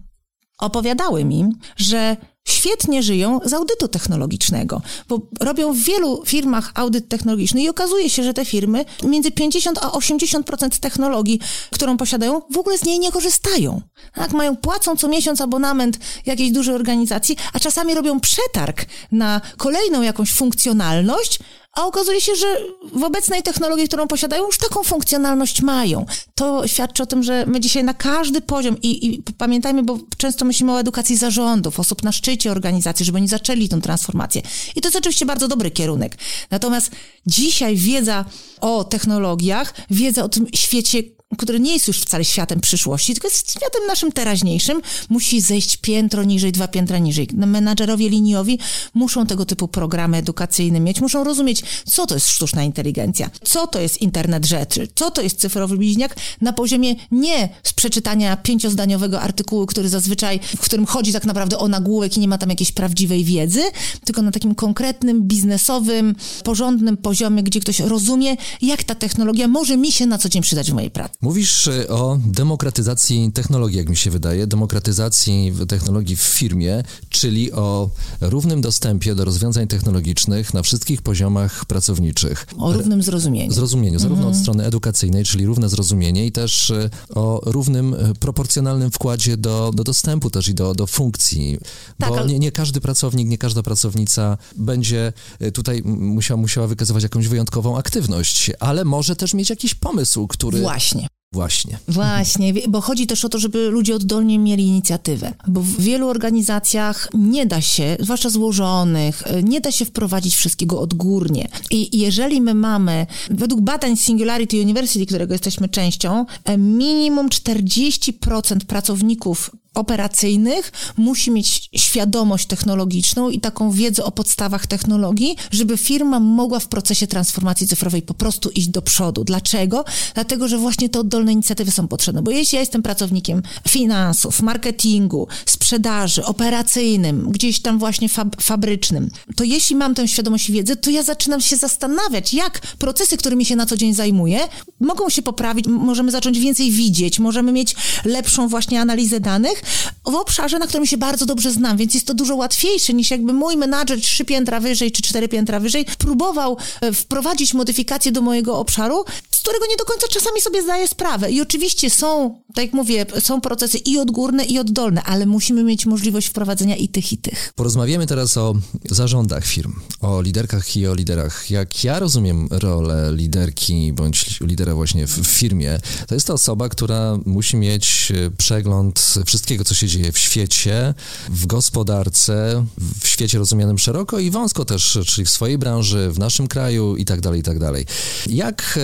opowiadały 0.58 1.24
mi, 1.24 1.44
że 1.76 2.16
świetnie 2.46 3.02
żyją 3.02 3.40
z 3.44 3.52
audytu 3.52 3.88
technologicznego, 3.88 4.82
bo 5.08 5.20
robią 5.40 5.72
w 5.72 5.78
wielu 5.78 6.22
firmach 6.26 6.72
audyt 6.74 7.08
technologiczny 7.08 7.62
i 7.62 7.68
okazuje 7.68 8.10
się, 8.10 8.24
że 8.24 8.34
te 8.34 8.44
firmy 8.44 8.84
między 9.02 9.30
50 9.30 9.78
a 9.82 9.88
80% 9.88 10.80
technologii, 10.80 11.40
którą 11.70 11.96
posiadają, 11.96 12.42
w 12.50 12.58
ogóle 12.58 12.78
z 12.78 12.84
niej 12.84 12.98
nie 12.98 13.12
korzystają. 13.12 13.80
Tak, 14.14 14.32
mają, 14.32 14.56
płacą 14.56 14.96
co 14.96 15.08
miesiąc 15.08 15.40
abonament 15.40 15.98
jakiejś 16.26 16.50
dużej 16.52 16.74
organizacji, 16.74 17.36
a 17.52 17.60
czasami 17.60 17.94
robią 17.94 18.20
przetarg 18.20 18.86
na 19.12 19.40
kolejną 19.56 20.02
jakąś 20.02 20.32
funkcjonalność, 20.32 21.38
a 21.76 21.86
okazuje 21.86 22.20
się, 22.20 22.34
że 22.34 22.46
w 22.92 23.04
obecnej 23.04 23.42
technologii, 23.42 23.88
którą 23.88 24.08
posiadają, 24.08 24.46
już 24.46 24.58
taką 24.58 24.82
funkcjonalność 24.82 25.62
mają. 25.62 26.06
To 26.34 26.66
świadczy 26.66 27.02
o 27.02 27.06
tym, 27.06 27.22
że 27.22 27.44
my 27.46 27.60
dzisiaj 27.60 27.84
na 27.84 27.94
każdy 27.94 28.40
poziom 28.40 28.76
i, 28.82 29.06
i 29.06 29.22
pamiętajmy, 29.38 29.82
bo 29.82 29.98
często 30.16 30.44
myślimy 30.44 30.72
o 30.72 30.80
edukacji 30.80 31.16
zarządów, 31.16 31.80
osób 31.80 32.02
na 32.02 32.12
szczycie 32.12 32.50
organizacji, 32.50 33.06
żeby 33.06 33.18
oni 33.18 33.28
zaczęli 33.28 33.68
tą 33.68 33.80
transformację. 33.80 34.42
I 34.76 34.80
to 34.80 34.88
jest 34.88 34.96
oczywiście 34.96 35.26
bardzo 35.26 35.48
dobry 35.48 35.70
kierunek. 35.70 36.18
Natomiast 36.50 36.90
dzisiaj 37.26 37.76
wiedza 37.76 38.24
o 38.60 38.84
technologiach, 38.84 39.74
wiedza 39.90 40.24
o 40.24 40.28
tym 40.28 40.46
świecie, 40.54 41.02
który 41.38 41.60
nie 41.60 41.72
jest 41.72 41.88
już 41.88 42.00
wcale 42.00 42.24
światem 42.24 42.60
przyszłości, 42.60 43.12
tylko 43.12 43.28
jest 43.28 43.50
światem 43.50 43.86
naszym 43.86 44.12
teraźniejszym, 44.12 44.82
musi 45.08 45.40
zejść 45.40 45.76
piętro 45.76 46.24
niżej, 46.24 46.52
dwa 46.52 46.68
piętra 46.68 46.98
niżej. 46.98 47.28
Menadżerowie 47.32 48.08
liniowi 48.08 48.58
muszą 48.94 49.26
tego 49.26 49.46
typu 49.46 49.68
programy 49.68 50.16
edukacyjne 50.16 50.80
mieć, 50.80 51.00
muszą 51.00 51.24
rozumieć, 51.24 51.62
co 51.86 52.06
to 52.06 52.14
jest 52.14 52.28
sztuczna 52.28 52.62
inteligencja, 52.62 53.30
co 53.44 53.66
to 53.66 53.80
jest 53.80 54.02
internet 54.02 54.46
rzeczy, 54.46 54.88
co 54.94 55.10
to 55.10 55.22
jest 55.22 55.40
cyfrowy 55.40 55.76
bliźniak 55.76 56.16
na 56.40 56.52
poziomie 56.52 56.94
nie 57.10 57.48
z 57.62 57.72
przeczytania 57.72 58.36
pięciozdaniowego 58.36 59.20
artykułu, 59.20 59.66
który 59.66 59.88
zazwyczaj, 59.88 60.40
w 60.56 60.60
którym 60.60 60.86
chodzi 60.86 61.12
tak 61.12 61.24
naprawdę 61.24 61.58
o 61.58 61.68
nagłówek 61.68 62.16
i 62.16 62.20
nie 62.20 62.28
ma 62.28 62.38
tam 62.38 62.50
jakiejś 62.50 62.72
prawdziwej 62.72 63.24
wiedzy, 63.24 63.62
tylko 64.04 64.22
na 64.22 64.30
takim 64.30 64.54
konkretnym, 64.54 65.22
biznesowym, 65.22 66.14
porządnym 66.44 66.96
poziomie, 66.96 67.42
gdzie 67.42 67.60
ktoś 67.60 67.80
rozumie, 67.80 68.36
jak 68.62 68.84
ta 68.84 68.94
technologia 68.94 69.48
może 69.48 69.76
mi 69.76 69.92
się 69.92 70.06
na 70.06 70.18
co 70.18 70.28
dzień 70.28 70.42
przydać 70.42 70.70
w 70.70 70.74
mojej 70.74 70.90
pracy. 70.90 71.15
Mówisz 71.20 71.68
e, 71.68 71.88
o 71.88 72.18
demokratyzacji 72.26 73.32
technologii, 73.32 73.78
jak 73.78 73.88
mi 73.88 73.96
się 73.96 74.10
wydaje, 74.10 74.46
demokratyzacji 74.46 75.52
technologii 75.68 76.16
w 76.16 76.20
firmie, 76.20 76.82
czyli 77.08 77.52
o 77.52 77.90
równym 78.20 78.60
dostępie 78.60 79.14
do 79.14 79.24
rozwiązań 79.24 79.66
technologicznych 79.68 80.54
na 80.54 80.62
wszystkich 80.62 81.02
poziomach 81.02 81.64
pracowniczych. 81.64 82.46
O 82.58 82.72
równym 82.72 83.02
zrozumieniu. 83.02 83.52
Zrozumieniu, 83.52 83.98
zarówno 83.98 84.24
mhm. 84.24 84.36
od 84.36 84.42
strony 84.42 84.64
edukacyjnej, 84.64 85.24
czyli 85.24 85.46
równe 85.46 85.68
zrozumienie 85.68 86.26
i 86.26 86.32
też 86.32 86.70
e, 86.70 86.90
o 87.14 87.40
równym 87.44 87.94
e, 87.94 88.14
proporcjonalnym 88.14 88.90
wkładzie 88.90 89.36
do, 89.36 89.72
do 89.74 89.84
dostępu 89.84 90.30
też 90.30 90.48
i 90.48 90.54
do, 90.54 90.74
do 90.74 90.86
funkcji. 90.86 91.58
Tak, 91.98 92.08
bo 92.08 92.18
ale... 92.18 92.26
nie, 92.26 92.38
nie 92.38 92.52
każdy 92.52 92.80
pracownik, 92.80 93.28
nie 93.28 93.38
każda 93.38 93.62
pracownica 93.62 94.38
będzie 94.56 95.12
tutaj 95.54 95.82
musiała, 95.84 96.40
musiała 96.40 96.66
wykazywać 96.66 97.02
jakąś 97.02 97.28
wyjątkową 97.28 97.78
aktywność, 97.78 98.50
ale 98.60 98.84
może 98.84 99.16
też 99.16 99.34
mieć 99.34 99.50
jakiś 99.50 99.74
pomysł, 99.74 100.26
który... 100.26 100.60
Właśnie. 100.60 101.05
Właśnie. 101.32 101.78
Właśnie, 101.88 102.54
bo 102.68 102.80
chodzi 102.80 103.06
też 103.06 103.24
o 103.24 103.28
to, 103.28 103.38
żeby 103.38 103.68
ludzie 103.68 103.94
oddolnie 103.94 104.38
mieli 104.38 104.66
inicjatywę, 104.66 105.34
bo 105.46 105.60
w 105.60 105.80
wielu 105.80 106.08
organizacjach 106.08 107.08
nie 107.14 107.46
da 107.46 107.60
się, 107.60 107.96
zwłaszcza 108.00 108.30
złożonych, 108.30 109.22
nie 109.42 109.60
da 109.60 109.72
się 109.72 109.84
wprowadzić 109.84 110.34
wszystkiego 110.34 110.80
odgórnie. 110.80 111.48
I 111.70 111.98
jeżeli 111.98 112.40
my 112.40 112.54
mamy, 112.54 113.06
według 113.30 113.60
badań 113.60 113.96
Singularity 113.96 114.60
University, 114.60 115.06
którego 115.06 115.34
jesteśmy 115.34 115.68
częścią, 115.68 116.26
minimum 116.58 117.28
40% 117.28 118.58
pracowników 118.66 119.50
operacyjnych 119.78 120.72
musi 120.96 121.30
mieć 121.30 121.68
świadomość 121.76 122.46
technologiczną 122.46 123.30
i 123.30 123.40
taką 123.40 123.70
wiedzę 123.70 124.04
o 124.04 124.10
podstawach 124.10 124.66
technologii, 124.66 125.36
żeby 125.50 125.76
firma 125.76 126.20
mogła 126.20 126.60
w 126.60 126.68
procesie 126.68 127.06
transformacji 127.06 127.68
cyfrowej 127.68 128.02
po 128.02 128.14
prostu 128.14 128.50
iść 128.50 128.68
do 128.68 128.82
przodu. 128.82 129.24
Dlaczego? 129.24 129.84
Dlatego, 130.14 130.48
że 130.48 130.58
właśnie 130.58 130.88
te 130.88 131.00
oddolne 131.00 131.32
inicjatywy 131.32 131.70
są 131.70 131.88
potrzebne. 131.88 132.22
Bo 132.22 132.30
jeśli 132.30 132.56
ja 132.56 132.60
jestem 132.60 132.82
pracownikiem 132.82 133.42
finansów, 133.68 134.42
marketingu, 134.42 135.28
sprzedaży, 135.46 136.24
operacyjnym, 136.24 137.30
gdzieś 137.30 137.60
tam 137.60 137.78
właśnie 137.78 138.08
fab 138.08 138.42
fabrycznym, 138.42 139.10
to 139.36 139.44
jeśli 139.44 139.76
mam 139.76 139.94
tę 139.94 140.08
świadomość 140.08 140.48
i 140.48 140.52
wiedzę, 140.52 140.76
to 140.76 140.90
ja 140.90 141.02
zaczynam 141.02 141.40
się 141.40 141.56
zastanawiać, 141.56 142.34
jak 142.34 142.60
procesy, 142.60 143.16
którymi 143.16 143.44
się 143.44 143.56
na 143.56 143.66
co 143.66 143.76
dzień 143.76 143.94
zajmuję, 143.94 144.38
mogą 144.80 145.10
się 145.10 145.22
poprawić, 145.22 145.66
możemy 145.66 146.10
zacząć 146.10 146.38
więcej 146.38 146.70
widzieć, 146.70 147.18
możemy 147.18 147.52
mieć 147.52 147.76
lepszą 148.04 148.48
właśnie 148.48 148.80
analizę 148.80 149.20
danych, 149.20 149.62
w 150.04 150.14
obszarze, 150.14 150.58
na 150.58 150.66
którym 150.66 150.86
się 150.86 150.96
bardzo 150.96 151.26
dobrze 151.26 151.50
znam, 151.50 151.76
więc 151.76 151.94
jest 151.94 152.06
to 152.06 152.14
dużo 152.14 152.36
łatwiejsze 152.36 152.94
niż 152.94 153.10
jakby 153.10 153.32
mój 153.32 153.56
menadżer 153.56 154.00
trzy 154.00 154.24
piętra 154.24 154.60
wyżej 154.60 154.92
czy 154.92 155.02
cztery 155.02 155.28
piętra 155.28 155.60
wyżej 155.60 155.86
próbował 155.98 156.56
e, 156.80 156.92
wprowadzić 156.92 157.54
modyfikacje 157.54 158.12
do 158.12 158.20
mojego 158.20 158.58
obszaru, 158.58 159.04
z 159.30 159.40
którego 159.40 159.66
nie 159.66 159.76
do 159.76 159.84
końca 159.84 160.06
czasami 160.08 160.40
sobie 160.40 160.62
zdaję 160.62 160.88
sprawę. 160.88 161.30
I 161.30 161.40
oczywiście 161.40 161.90
są, 161.90 162.40
tak 162.54 162.64
jak 162.64 162.74
mówię, 162.74 163.06
są 163.20 163.40
procesy 163.40 163.78
i 163.78 163.98
odgórne, 163.98 164.44
i 164.44 164.58
oddolne, 164.58 165.02
ale 165.02 165.26
musimy 165.26 165.64
mieć 165.64 165.86
możliwość 165.86 166.26
wprowadzenia 166.26 166.76
i 166.76 166.88
tych, 166.88 167.12
i 167.12 167.18
tych. 167.18 167.52
Porozmawiamy 167.54 168.06
teraz 168.06 168.36
o 168.36 168.54
zarządach 168.90 169.46
firm, 169.46 169.72
o 170.00 170.22
liderkach 170.22 170.76
i 170.76 170.86
o 170.86 170.94
liderach. 170.94 171.50
Jak 171.50 171.84
ja 171.84 171.98
rozumiem 171.98 172.48
rolę 172.50 173.12
liderki 173.14 173.92
bądź 173.92 174.40
lidera 174.40 174.74
właśnie 174.74 175.06
w 175.06 175.26
firmie, 175.26 175.78
to 176.08 176.14
jest 176.14 176.26
to 176.26 176.34
osoba, 176.34 176.68
która 176.68 177.18
musi 177.26 177.56
mieć 177.56 178.12
e, 178.14 178.30
przegląd 178.30 179.14
wszystkiego, 179.26 179.55
wszystkiego, 179.56 179.64
co 179.64 179.74
się 179.74 179.88
dzieje 179.88 180.12
w 180.12 180.18
świecie, 180.18 180.94
w 181.28 181.46
gospodarce, 181.46 182.66
w 183.00 183.08
świecie 183.08 183.38
rozumianym 183.38 183.78
szeroko 183.78 184.18
i 184.18 184.30
wąsko 184.30 184.64
też, 184.64 184.98
czyli 185.06 185.24
w 185.24 185.30
swojej 185.30 185.58
branży, 185.58 186.10
w 186.10 186.18
naszym 186.18 186.46
kraju 186.46 186.96
i 186.96 187.04
tak 187.04 187.20
dalej, 187.20 187.40
i 187.40 187.42
tak 187.42 187.58
dalej. 187.58 187.86
Jak 188.26 188.78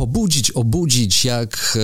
pobudzić, 0.00 0.50
obudzić, 0.50 1.24
jak 1.24 1.78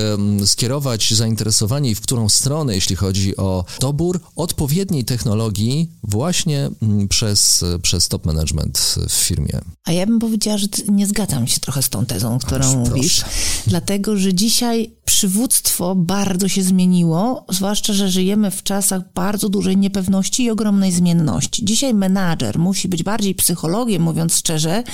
skierować 0.46 1.14
zainteresowanie 1.14 1.90
i 1.90 1.94
w 1.94 2.00
którą 2.00 2.28
stronę, 2.28 2.74
jeśli 2.74 2.96
chodzi 2.96 3.36
o 3.36 3.64
dobór 3.80 4.20
odpowiedniej 4.36 5.04
technologii 5.04 5.90
właśnie 6.02 6.70
mm, 6.82 7.08
przez, 7.08 7.64
przez 7.82 8.08
top 8.08 8.26
management 8.26 8.94
w 9.08 9.12
firmie. 9.12 9.60
A 9.84 9.92
ja 9.92 10.06
bym 10.06 10.18
powiedziała, 10.18 10.58
że 10.58 10.66
nie 10.88 11.06
zgadzam 11.06 11.46
się 11.46 11.60
trochę 11.60 11.82
z 11.82 11.88
tą 11.88 12.06
tezą, 12.06 12.38
którą 12.38 12.64
Aż, 12.64 12.74
mówisz, 12.74 13.20
proszę. 13.20 13.36
dlatego 13.66 14.16
że 14.16 14.34
dzisiaj 14.34 14.90
przywództwo 15.04 15.94
bardzo 15.94 16.48
się 16.48 16.62
zmieniło, 16.62 17.46
zwłaszcza, 17.48 17.92
że 17.92 18.10
żyjemy 18.10 18.50
w 18.50 18.62
czasach 18.62 19.02
bardzo 19.14 19.48
dużej 19.48 19.76
niepewności 19.76 20.44
i 20.44 20.50
ogromnej 20.50 20.92
zmienności. 20.92 21.64
Dzisiaj 21.64 21.94
menadżer 21.94 22.58
musi 22.58 22.88
być 22.88 23.02
bardziej 23.02 23.34
psychologiem, 23.34 24.02
mówiąc 24.02 24.36
szczerze, 24.36 24.84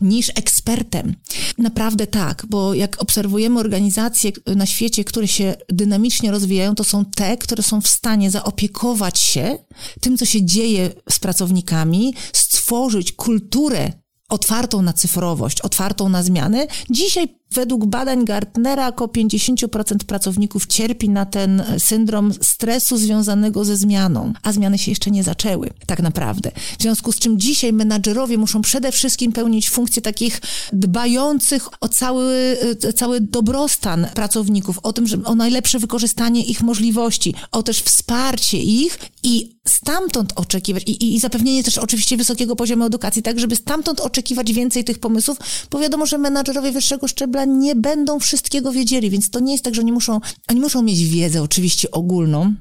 niż 0.00 0.28
ekspertem. 0.34 1.14
Naprawdę 1.58 2.06
tak, 2.06 2.46
bo 2.48 2.74
jak 2.74 3.02
obserwujemy 3.02 3.60
organizacje 3.60 4.32
na 4.56 4.66
świecie, 4.66 5.04
które 5.04 5.28
się 5.28 5.54
dynamicznie 5.68 6.30
rozwijają, 6.30 6.74
to 6.74 6.84
są 6.84 7.04
te, 7.04 7.36
które 7.36 7.62
są 7.62 7.80
w 7.80 7.88
stanie 7.88 8.30
zaopiekować 8.30 9.18
się 9.18 9.58
tym, 10.00 10.18
co 10.18 10.24
się 10.24 10.44
dzieje 10.44 10.90
z 11.10 11.18
pracownikami, 11.18 12.14
stworzyć 12.32 13.12
kulturę 13.12 13.92
otwartą 14.28 14.82
na 14.82 14.92
cyfrowość, 14.92 15.60
otwartą 15.60 16.08
na 16.08 16.22
zmiany. 16.22 16.66
Dzisiaj 16.90 17.37
Według 17.52 17.86
badań 17.86 18.24
Gartnera 18.24 18.88
około 18.88 19.08
50% 19.08 19.96
pracowników 20.06 20.66
cierpi 20.66 21.08
na 21.08 21.26
ten 21.26 21.62
syndrom 21.78 22.32
stresu 22.42 22.96
związanego 22.96 23.64
ze 23.64 23.76
zmianą, 23.76 24.32
a 24.42 24.52
zmiany 24.52 24.78
się 24.78 24.90
jeszcze 24.90 25.10
nie 25.10 25.24
zaczęły, 25.24 25.70
tak 25.86 26.02
naprawdę. 26.02 26.50
W 26.78 26.82
związku 26.82 27.12
z 27.12 27.18
czym 27.18 27.40
dzisiaj 27.40 27.72
menadżerowie 27.72 28.38
muszą 28.38 28.62
przede 28.62 28.92
wszystkim 28.92 29.32
pełnić 29.32 29.70
funkcje 29.70 30.02
takich 30.02 30.40
dbających 30.72 31.68
o 31.80 31.88
cały, 31.88 32.56
cały 32.94 33.20
dobrostan 33.20 34.06
pracowników, 34.14 34.78
o 34.82 34.92
tym, 34.92 35.06
że 35.06 35.16
o 35.24 35.34
najlepsze 35.34 35.78
wykorzystanie 35.78 36.44
ich 36.44 36.62
możliwości, 36.62 37.34
o 37.52 37.62
też 37.62 37.82
wsparcie 37.82 38.58
ich 38.58 38.98
i 39.22 39.58
stamtąd 39.68 40.32
oczekiwać 40.36 40.82
i, 40.82 41.14
i, 41.14 41.20
zapewnienie 41.20 41.64
też 41.64 41.78
oczywiście 41.78 42.16
wysokiego 42.16 42.56
poziomu 42.56 42.84
edukacji, 42.84 43.22
tak 43.22 43.40
żeby 43.40 43.56
stamtąd 43.56 44.00
oczekiwać 44.00 44.52
więcej 44.52 44.84
tych 44.84 44.98
pomysłów, 44.98 45.38
bo 45.70 45.78
wiadomo, 45.78 46.06
że 46.06 46.18
menadżerowie 46.18 46.72
wyższego 46.72 47.08
szczebla 47.08 47.37
nie 47.44 47.74
będą 47.76 48.18
wszystkiego 48.18 48.72
wiedzieli, 48.72 49.10
więc 49.10 49.30
to 49.30 49.40
nie 49.40 49.52
jest 49.52 49.64
tak, 49.64 49.74
że 49.74 49.82
oni 49.82 49.92
muszą, 49.92 50.20
oni 50.50 50.60
muszą 50.60 50.82
mieć 50.82 51.04
wiedzę 51.04 51.42
oczywiście 51.42 51.90
ogólną, 51.90 52.54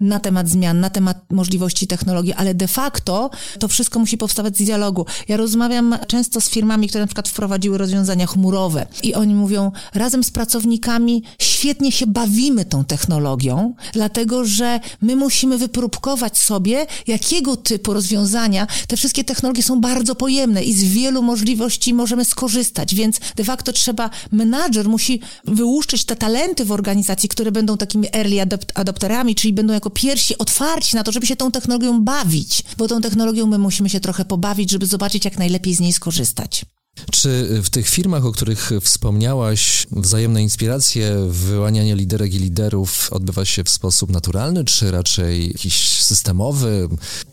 na 0.00 0.20
temat 0.20 0.48
zmian, 0.48 0.80
na 0.80 0.90
temat 0.90 1.32
możliwości 1.32 1.86
technologii, 1.86 2.32
ale 2.32 2.54
de 2.54 2.68
facto 2.68 3.30
to 3.58 3.68
wszystko 3.68 3.98
musi 3.98 4.18
powstawać 4.18 4.56
z 4.56 4.64
dialogu. 4.64 5.06
Ja 5.28 5.36
rozmawiam 5.36 5.98
często 6.06 6.40
z 6.40 6.50
firmami, 6.50 6.88
które 6.88 7.02
na 7.02 7.06
przykład 7.06 7.28
wprowadziły 7.28 7.78
rozwiązania 7.78 8.26
chmurowe 8.26 8.86
i 9.02 9.14
oni 9.14 9.34
mówią, 9.34 9.72
razem 9.94 10.24
z 10.24 10.30
pracownikami 10.30 11.22
świetnie 11.38 11.92
się 11.92 12.06
bawimy 12.06 12.64
tą 12.64 12.84
technologią, 12.84 13.74
dlatego 13.92 14.44
że 14.44 14.80
my 15.02 15.16
musimy 15.16 15.58
wypróbkować 15.58 16.38
sobie, 16.38 16.86
jakiego 17.06 17.56
typu 17.56 17.94
rozwiązania, 17.94 18.66
te 18.88 18.96
wszystkie 18.96 19.24
technologie 19.24 19.62
są 19.62 19.80
bardzo 19.80 20.14
pojemne 20.14 20.64
i 20.64 20.74
z 20.74 20.84
wielu 20.84 21.22
możliwości 21.22 21.94
możemy 21.94 22.24
skorzystać, 22.24 22.94
więc 22.94 23.20
de 23.36 23.44
facto 23.44 23.72
trzeba, 23.72 24.10
menadżer 24.32 24.88
musi 24.88 25.20
wyłuszczyć 25.44 26.04
te 26.04 26.16
talenty 26.16 26.64
w 26.64 26.72
organizacji, 26.72 27.28
które 27.28 27.52
będą 27.52 27.76
takimi 27.76 28.08
early 28.12 28.36
adopterami, 28.74 29.34
czyli 29.34 29.52
będą 29.52 29.74
jako 29.74 29.83
pierwsi 29.90 30.38
otwarci 30.38 30.96
na 30.96 31.02
to, 31.02 31.12
żeby 31.12 31.26
się 31.26 31.36
tą 31.36 31.50
technologią 31.50 32.04
bawić, 32.04 32.64
bo 32.76 32.88
tą 32.88 33.00
technologią 33.00 33.46
my 33.46 33.58
musimy 33.58 33.88
się 33.88 34.00
trochę 34.00 34.24
pobawić, 34.24 34.70
żeby 34.70 34.86
zobaczyć, 34.86 35.24
jak 35.24 35.38
najlepiej 35.38 35.74
z 35.74 35.80
niej 35.80 35.92
skorzystać. 35.92 36.64
Czy 37.12 37.60
w 37.62 37.70
tych 37.70 37.88
firmach, 37.88 38.26
o 38.26 38.32
których 38.32 38.70
wspomniałaś, 38.80 39.86
wzajemne 39.90 40.42
inspiracje, 40.42 41.16
wyłanianie 41.28 41.96
liderek 41.96 42.34
i 42.34 42.38
liderów 42.38 43.12
odbywa 43.12 43.44
się 43.44 43.64
w 43.64 43.68
sposób 43.68 44.10
naturalny, 44.10 44.64
czy 44.64 44.90
raczej 44.90 45.48
jakiś 45.48 45.88
systemowy? 45.88 46.88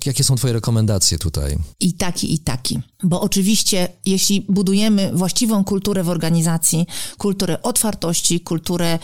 Jakie 0.06 0.24
są 0.24 0.36
Twoje 0.36 0.54
rekomendacje 0.54 1.18
tutaj? 1.18 1.58
I 1.80 1.94
taki, 1.94 2.34
i 2.34 2.40
taki. 2.40 2.80
Bo 3.04 3.22
oczywiście, 3.22 3.88
jeśli 4.06 4.46
budujemy 4.50 5.12
właściwą 5.14 5.64
kulturę 5.64 6.04
w 6.04 6.10
organizacji, 6.10 6.86
kulturę 7.18 7.62
otwartości, 7.62 8.40
kulturę 8.40 9.00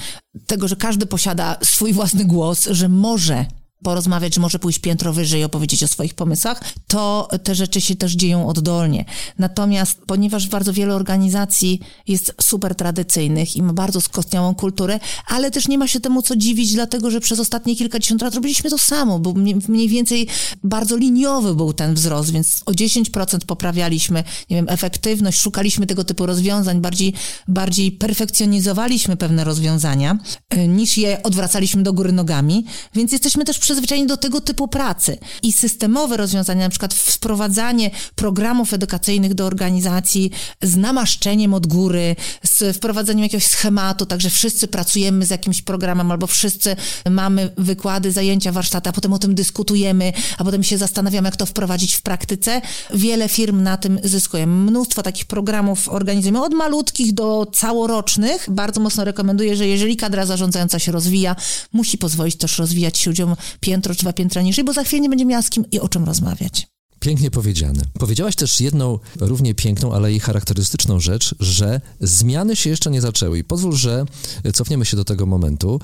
tego, 0.47 0.67
że 0.67 0.75
każdy 0.75 1.05
posiada 1.05 1.57
swój 1.63 1.93
własny 1.93 2.25
głos, 2.25 2.67
że 2.71 2.89
może 2.89 3.45
porozmawiać, 3.83 4.35
że 4.35 4.41
może 4.41 4.59
pójść 4.59 4.79
piętro 4.79 5.13
wyżej 5.13 5.41
i 5.41 5.43
opowiedzieć 5.43 5.83
o 5.83 5.87
swoich 5.87 6.13
pomysłach, 6.13 6.63
to 6.87 7.27
te 7.43 7.55
rzeczy 7.55 7.81
się 7.81 7.95
też 7.95 8.13
dzieją 8.13 8.47
oddolnie. 8.47 9.05
Natomiast 9.39 10.01
ponieważ 10.07 10.47
bardzo 10.47 10.73
wiele 10.73 10.95
organizacji 10.95 11.79
jest 12.07 12.33
super 12.41 12.75
tradycyjnych 12.75 13.55
i 13.55 13.63
ma 13.63 13.73
bardzo 13.73 14.01
skostniałą 14.01 14.55
kulturę, 14.55 14.99
ale 15.27 15.51
też 15.51 15.67
nie 15.67 15.77
ma 15.77 15.87
się 15.87 15.99
temu 15.99 16.21
co 16.21 16.35
dziwić, 16.35 16.73
dlatego 16.73 17.11
że 17.11 17.21
przez 17.21 17.39
ostatnie 17.39 17.75
kilkadziesiąt 17.75 18.21
lat 18.21 18.35
robiliśmy 18.35 18.69
to 18.69 18.77
samo, 18.77 19.19
bo 19.19 19.33
mniej 19.67 19.89
więcej 19.89 20.27
bardzo 20.63 20.97
liniowy 20.97 21.55
był 21.55 21.73
ten 21.73 21.93
wzrost, 21.93 22.31
więc 22.31 22.61
o 22.65 22.71
10% 22.71 23.45
poprawialiśmy, 23.45 24.23
nie 24.49 24.55
wiem, 24.55 24.65
efektywność, 24.69 25.39
szukaliśmy 25.39 25.87
tego 25.87 26.03
typu 26.03 26.25
rozwiązań, 26.25 26.81
bardziej, 26.81 27.13
bardziej 27.47 27.91
perfekcjonizowaliśmy 27.91 29.17
pewne 29.17 29.43
rozwiązania, 29.43 30.17
y, 30.53 30.67
niż 30.67 30.97
je 30.97 31.23
odwracaliśmy 31.23 31.83
do 31.83 31.93
góry 31.93 32.11
nogami, 32.11 32.65
więc 32.95 33.11
jesteśmy 33.11 33.45
też 33.45 33.59
przyzwyczajeni 33.67 34.07
do 34.07 34.17
tego 34.17 34.41
typu 34.41 34.67
pracy. 34.67 35.17
I 35.43 35.53
systemowe 35.53 36.17
rozwiązania, 36.17 36.61
na 36.61 36.69
przykład 36.69 36.93
wprowadzanie 36.93 37.91
programów 38.15 38.73
edukacyjnych 38.73 39.33
do 39.33 39.45
organizacji 39.45 40.31
z 40.61 40.75
namaszczeniem 40.75 41.53
od 41.53 41.67
góry, 41.67 42.15
z 42.43 42.77
wprowadzeniem 42.77 43.23
jakiegoś 43.23 43.45
schematu, 43.45 44.05
także 44.05 44.29
wszyscy 44.29 44.67
pracujemy 44.67 45.25
z 45.25 45.29
jakimś 45.29 45.61
programem, 45.61 46.11
albo 46.11 46.27
wszyscy 46.27 46.75
mamy 47.09 47.49
wykłady, 47.57 48.11
zajęcia, 48.11 48.51
warsztaty, 48.51 48.89
a 48.89 48.93
potem 48.93 49.13
o 49.13 49.19
tym 49.19 49.35
dyskutujemy, 49.35 50.13
a 50.37 50.43
potem 50.43 50.63
się 50.63 50.77
zastanawiamy, 50.77 51.27
jak 51.27 51.35
to 51.35 51.45
wprowadzić 51.45 51.95
w 51.95 52.01
praktyce. 52.01 52.61
Wiele 52.93 53.29
firm 53.29 53.63
na 53.63 53.77
tym 53.77 53.99
zyskuje. 54.03 54.47
Mnóstwo 54.47 55.03
takich 55.03 55.25
programów 55.25 55.89
organizujemy, 55.89 56.43
od 56.43 56.53
malutkich 56.53 57.13
do 57.13 57.47
całorocznych. 57.53 58.45
Bardzo 58.49 58.81
mocno 58.81 59.03
rekomenduję, 59.03 59.55
że 59.55 59.67
jeżeli 59.67 59.97
kadra 59.97 60.25
zarządzająca 60.25 60.79
się 60.79 60.91
rozwija, 60.91 61.35
musi 61.73 61.97
pozwolić 61.97 62.35
też 62.35 62.57
rozwijać 62.57 62.97
się 62.97 63.09
ludziom 63.09 63.35
piętro 63.59 63.95
czy 63.95 64.01
dwa 64.01 64.13
piętra 64.13 64.41
niżej, 64.41 64.65
bo 64.65 64.73
za 64.73 64.83
chwilę 64.83 65.01
nie 65.01 65.09
będzie 65.09 65.25
miała 65.25 65.41
z 65.41 65.49
kim 65.49 65.65
i 65.71 65.79
o 65.79 65.89
czym 65.89 66.03
rozmawiać. 66.05 66.67
Pięknie 66.99 67.31
powiedziane. 67.31 67.81
Powiedziałaś 67.99 68.35
też 68.35 68.61
jedną 68.61 68.99
równie 69.19 69.55
piękną, 69.55 69.93
ale 69.93 70.13
i 70.13 70.19
charakterystyczną 70.19 70.99
rzecz, 70.99 71.35
że 71.39 71.81
zmiany 72.01 72.55
się 72.55 72.69
jeszcze 72.69 72.91
nie 72.91 73.01
zaczęły. 73.01 73.39
I 73.39 73.43
pozwól, 73.43 73.75
że 73.75 74.05
cofniemy 74.53 74.85
się 74.85 74.97
do 74.97 75.05
tego 75.05 75.25
momentu, 75.25 75.79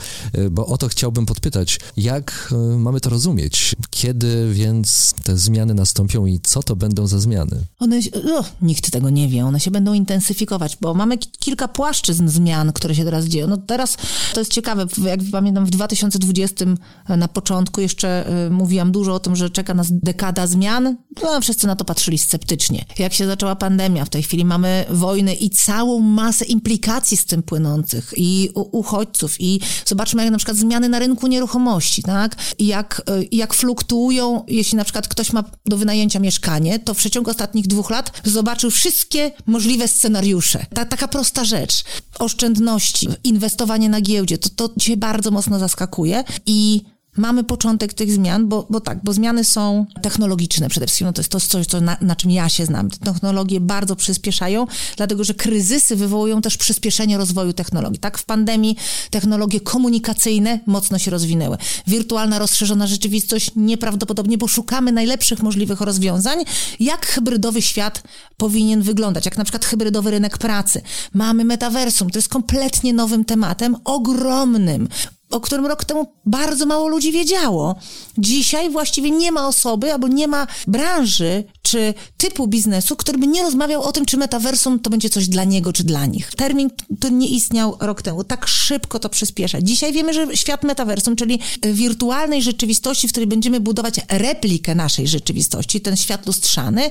bo 0.52 0.66
o 0.66 0.78
to 0.78 0.88
chciałbym 0.88 1.26
podpytać, 1.26 1.80
jak 1.98 2.54
e, 2.54 2.78
mamy 2.78 3.00
to 3.00 3.10
rozumieć? 3.10 3.76
Kiedy 3.90 4.54
więc 4.54 5.14
te 5.24 5.38
zmiany 5.38 5.74
nastąpią 5.74 6.26
i 6.26 6.40
co 6.44 6.64
to 6.64 6.76
będą 6.76 7.08
za 7.08 7.20
zmiany? 7.20 7.66
One, 7.80 8.00
no, 8.26 8.44
nikt 8.62 8.92
tego 8.92 9.10
nie 9.10 9.28
wie, 9.28 9.46
one 9.46 9.60
się 9.60 9.72
będą 9.72 9.94
intensyfikować, 9.94 10.78
bo 10.82 10.94
mamy 10.94 11.18
kilka 11.18 11.68
płaszczyzn 11.68 12.28
zmian, 12.28 12.74
które 12.74 12.96
się 12.96 13.06
teraz 13.06 13.26
dzieją. 13.26 13.48
No 13.48 13.58
teraz 13.58 13.98
to 14.34 14.40
jest 14.40 14.52
ciekawe, 14.52 14.86
jak 15.06 15.20
pamiętam 15.32 15.66
w 15.66 15.70
2020 15.70 16.66
e, 17.10 17.18
na 17.18 17.28
początku 17.28 17.82
jeszcze 17.82 18.26
y, 18.48 18.50
mówiłam 18.50 18.92
dużo 18.92 19.14
o 19.14 19.20
tym, 19.20 19.36
że 19.36 19.50
czeka 19.50 19.74
nas 19.74 19.88
dekada 19.92 20.48
zmian, 20.48 20.98
no, 21.22 21.42
wszyscy 21.42 21.68
na 21.68 21.76
to 21.76 21.86
patrzyli 21.86 22.18
sceptycznie. 22.18 22.86
Jak 23.00 23.14
się 23.14 23.28
zaczęła 23.28 23.56
pandemia, 23.56 24.06
w 24.06 24.10
tej 24.10 24.24
chwili 24.24 24.46
mamy 24.46 24.86
wojnę 24.90 25.34
i 25.34 25.50
całą 25.50 26.00
masę 26.00 26.46
implikacji 26.46 27.18
z 27.18 27.26
tym 27.26 27.44
płynących 27.44 28.14
i 28.18 28.50
uchodźców 28.54 29.42
i 29.42 29.60
zobaczmy 29.86 30.24
jak 30.24 30.32
na 30.32 30.38
przykład 30.38 30.58
zmiany 30.58 30.90
na 30.90 31.00
rynku 31.00 31.28
nieruchomości, 31.28 32.04
tak? 32.04 32.36
I 32.58 32.68
jak, 32.68 33.02
jak 33.32 33.54
fluktuują, 33.54 34.44
jeśli 34.48 34.78
na 34.78 34.84
przykład 34.84 35.08
ktoś 35.08 35.34
ma 35.34 35.44
do 35.66 35.78
wynajęcia 35.78 36.20
mieszkanie, 36.20 36.80
to 36.80 36.94
w 36.94 36.98
przeciągu 36.98 37.32
ostatnich 37.32 37.68
dwóch 37.68 37.90
lat 37.90 38.22
zobaczył 38.24 38.72
wszystkie 38.72 39.32
możliwe 39.46 39.88
scenariusze. 39.88 40.66
Ta, 40.74 40.86
taka 40.86 41.08
prosta 41.08 41.46
rzecz. 41.46 41.84
Oszczędności, 42.20 43.08
inwestowanie 43.24 43.90
na 43.90 44.02
giełdzie, 44.02 44.38
to, 44.38 44.50
to 44.50 44.70
cię 44.80 44.98
bardzo 44.98 45.32
mocno 45.32 45.60
zaskakuje 45.60 46.24
i 46.46 46.82
mamy 47.18 47.44
początek 47.44 47.94
tych 47.94 48.12
zmian, 48.12 48.48
bo, 48.48 48.68
bo 48.70 48.80
tak, 48.80 49.04
bo 49.04 49.14
zmiany 49.14 49.44
są 49.44 49.86
technologiczne 50.02 50.70
przede 50.70 50.86
wszystkim, 50.86 51.08
no 51.08 51.14
to 51.14 51.22
jest 51.22 51.32
to 51.32 51.40
coś, 51.40 51.68
co 51.68 51.82
na, 51.82 51.98
na, 52.02 52.16
czym 52.16 52.32
ja 52.32 52.50
się 52.50 52.66
znam. 52.66 52.90
Te 52.90 52.98
technologie 52.98 53.62
bardzo 53.62 53.96
przyspieszają, 53.96 54.68
dlatego 54.98 55.24
że 55.24 55.34
kryzysy 55.34 55.96
wywołują 55.96 56.42
też 56.42 56.58
przyspieszenie 56.58 57.18
rozwoju 57.18 57.54
technologii. 57.54 58.00
Tak, 58.00 58.18
w 58.18 58.26
pandemii 58.26 58.78
technologie 59.10 59.60
komunikacyjne 59.60 60.60
mocno 60.66 60.98
się 60.98 61.12
rozwinęły. 61.12 61.58
Wirtualna, 61.88 62.40
rozszerzona 62.40 62.88
rzeczywistość 62.88 63.52
nieprawdopodobnie, 63.56 64.38
bo 64.38 64.48
szukamy 64.48 64.92
najlepszych 64.92 65.44
możliwych 65.44 65.82
rozwiązań, 65.82 66.44
jak 66.80 67.06
hybrydowy 67.06 67.62
świat 67.62 68.04
powinien 68.38 68.82
wyglądać, 68.82 69.26
jak 69.26 69.38
na 69.38 69.44
przykład 69.44 69.66
hybrydowy 69.66 70.12
rynek 70.12 70.38
pracy. 70.38 70.82
Mamy 71.14 71.46
metaversum, 71.46 72.10
to 72.10 72.18
jest 72.18 72.30
kompletnie 72.30 72.94
nowym 72.94 73.26
tematem, 73.26 73.76
ogromnym, 73.86 74.88
o 75.34 75.40
którym 75.40 75.66
rok 75.66 75.86
temu 75.86 76.14
bardzo 76.26 76.66
mało 76.66 76.88
ludzi 76.88 77.12
wiedziało. 77.12 77.76
Dzisiaj 78.18 78.70
właściwie 78.70 79.12
nie 79.12 79.32
ma 79.32 79.48
osoby 79.48 79.94
albo 79.94 80.08
nie 80.08 80.28
ma 80.28 80.48
branży 80.68 81.44
czy 81.62 81.94
typu 82.18 82.48
biznesu, 82.48 82.96
który 82.96 83.18
by 83.18 83.28
nie 83.28 83.44
rozmawiał 83.44 83.84
o 83.84 83.92
tym, 83.92 84.06
czy 84.06 84.18
metaversum 84.18 84.80
to 84.80 84.90
będzie 84.90 85.10
coś 85.10 85.28
dla 85.28 85.44
niego 85.44 85.74
czy 85.74 85.84
dla 85.84 86.06
nich. 86.06 86.32
Termin 86.36 86.70
to 87.00 87.10
nie 87.10 87.28
istniał 87.28 87.78
rok 87.80 88.02
temu. 88.02 88.24
Tak 88.24 88.48
szybko 88.48 89.00
to 89.00 89.10
przyspiesza. 89.10 89.62
Dzisiaj 89.62 89.94
wiemy, 89.94 90.14
że 90.14 90.38
świat 90.38 90.64
metaversum, 90.64 91.16
czyli 91.16 91.40
wirtualnej 91.64 92.42
rzeczywistości, 92.42 93.08
w 93.08 93.12
której 93.12 93.28
będziemy 93.28 93.60
budować 93.60 94.00
replikę 94.10 94.76
naszej 94.76 95.08
rzeczywistości, 95.08 95.82
ten 95.82 95.98
świat 95.98 96.28
lustrzany, 96.28 96.90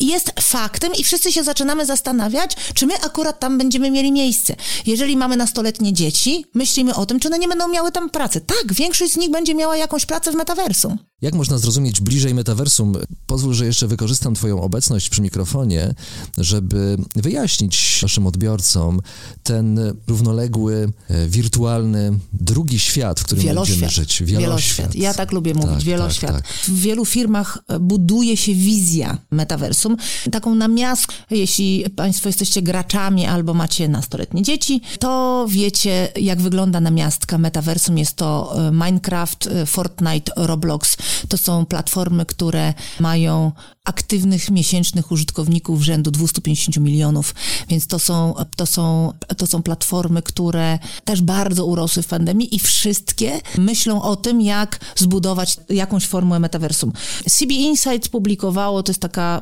jest 0.00 0.32
faktem 0.40 0.92
i 0.98 1.04
wszyscy 1.04 1.32
się 1.32 1.44
zaczynamy 1.44 1.86
zastanawiać, 1.86 2.56
czy 2.74 2.86
my 2.86 2.94
akurat 2.94 3.40
tam 3.40 3.58
będziemy 3.58 3.90
mieli 3.90 4.12
miejsce. 4.12 4.56
Jeżeli 4.86 5.16
mamy 5.16 5.36
nastoletnie 5.36 5.92
dzieci, 5.92 6.44
myślimy 6.54 6.94
o 6.94 7.06
tym, 7.06 7.20
czy 7.20 7.28
one 7.28 7.38
nie 7.38 7.48
będą 7.48 7.68
miały 7.68 7.75
tam 7.92 8.10
pracę. 8.10 8.40
Tak, 8.40 8.72
większość 8.72 9.12
z 9.12 9.16
nich 9.16 9.30
będzie 9.30 9.54
miała 9.54 9.76
jakąś 9.76 10.06
pracę 10.06 10.32
w 10.32 10.34
metaversum. 10.34 10.98
Jak 11.22 11.34
można 11.34 11.58
zrozumieć 11.58 12.00
bliżej 12.00 12.34
metaversum? 12.34 12.94
Pozwól, 13.26 13.54
że 13.54 13.66
jeszcze 13.66 13.86
wykorzystam 13.88 14.34
Twoją 14.34 14.62
obecność 14.62 15.08
przy 15.08 15.22
mikrofonie, 15.22 15.94
żeby 16.38 16.96
wyjaśnić 17.14 18.02
naszym 18.02 18.26
odbiorcom 18.26 19.00
ten 19.42 19.80
równoległy, 20.06 20.92
e, 21.08 21.28
wirtualny, 21.28 22.18
drugi 22.32 22.78
świat, 22.78 23.20
w 23.20 23.24
którym 23.24 23.44
wieloświat. 23.44 23.78
będziemy 23.78 23.92
żyć. 23.92 24.22
Wieloświat. 24.22 24.40
wieloświat. 24.40 24.94
Ja 24.94 25.14
tak 25.14 25.32
lubię 25.32 25.54
mówić, 25.54 25.70
tak, 25.70 25.82
wieloświat. 25.82 26.32
Tak, 26.32 26.42
tak. 26.42 26.52
W 26.52 26.80
wielu 26.80 27.04
firmach 27.04 27.58
e, 27.68 27.78
buduje 27.78 28.36
się 28.36 28.54
wizja 28.54 29.18
metaversum, 29.30 29.96
taką 30.32 30.54
namiastkę. 30.54 31.14
Jeśli 31.30 31.84
Państwo 31.96 32.28
jesteście 32.28 32.62
graczami 32.62 33.26
albo 33.26 33.54
macie 33.54 33.88
nastoletnie 33.88 34.42
dzieci, 34.42 34.80
to 34.98 35.46
wiecie, 35.48 36.08
jak 36.16 36.40
wygląda 36.40 36.80
namiastka 36.80 37.38
metaversum. 37.38 37.65
Jest 37.96 38.16
to 38.16 38.54
e, 38.68 38.72
Minecraft, 38.72 39.48
Fortnite, 39.66 40.32
Roblox, 40.36 40.96
to 41.28 41.38
są 41.38 41.66
platformy, 41.66 42.26
które 42.26 42.74
mają 43.00 43.52
aktywnych 43.86 44.50
miesięcznych 44.50 45.12
użytkowników 45.12 45.82
rzędu 45.82 46.10
250 46.10 46.76
milionów, 46.76 47.34
więc 47.68 47.86
to 47.86 47.98
są, 47.98 48.34
to 48.56 48.66
są, 48.66 49.12
to 49.36 49.46
są 49.46 49.62
platformy, 49.62 50.22
które 50.22 50.78
też 51.04 51.22
bardzo 51.22 51.66
urosły 51.66 52.02
w 52.02 52.06
pandemii 52.06 52.54
i 52.56 52.58
wszystkie 52.58 53.40
myślą 53.58 54.02
o 54.02 54.16
tym, 54.16 54.40
jak 54.40 54.80
zbudować 54.96 55.56
jakąś 55.68 56.06
formułę 56.06 56.38
metaversum. 56.38 56.92
CB 57.30 57.54
Insights 57.54 58.08
publikowało, 58.08 58.82
to 58.82 58.92
jest 58.92 59.02
taka 59.02 59.40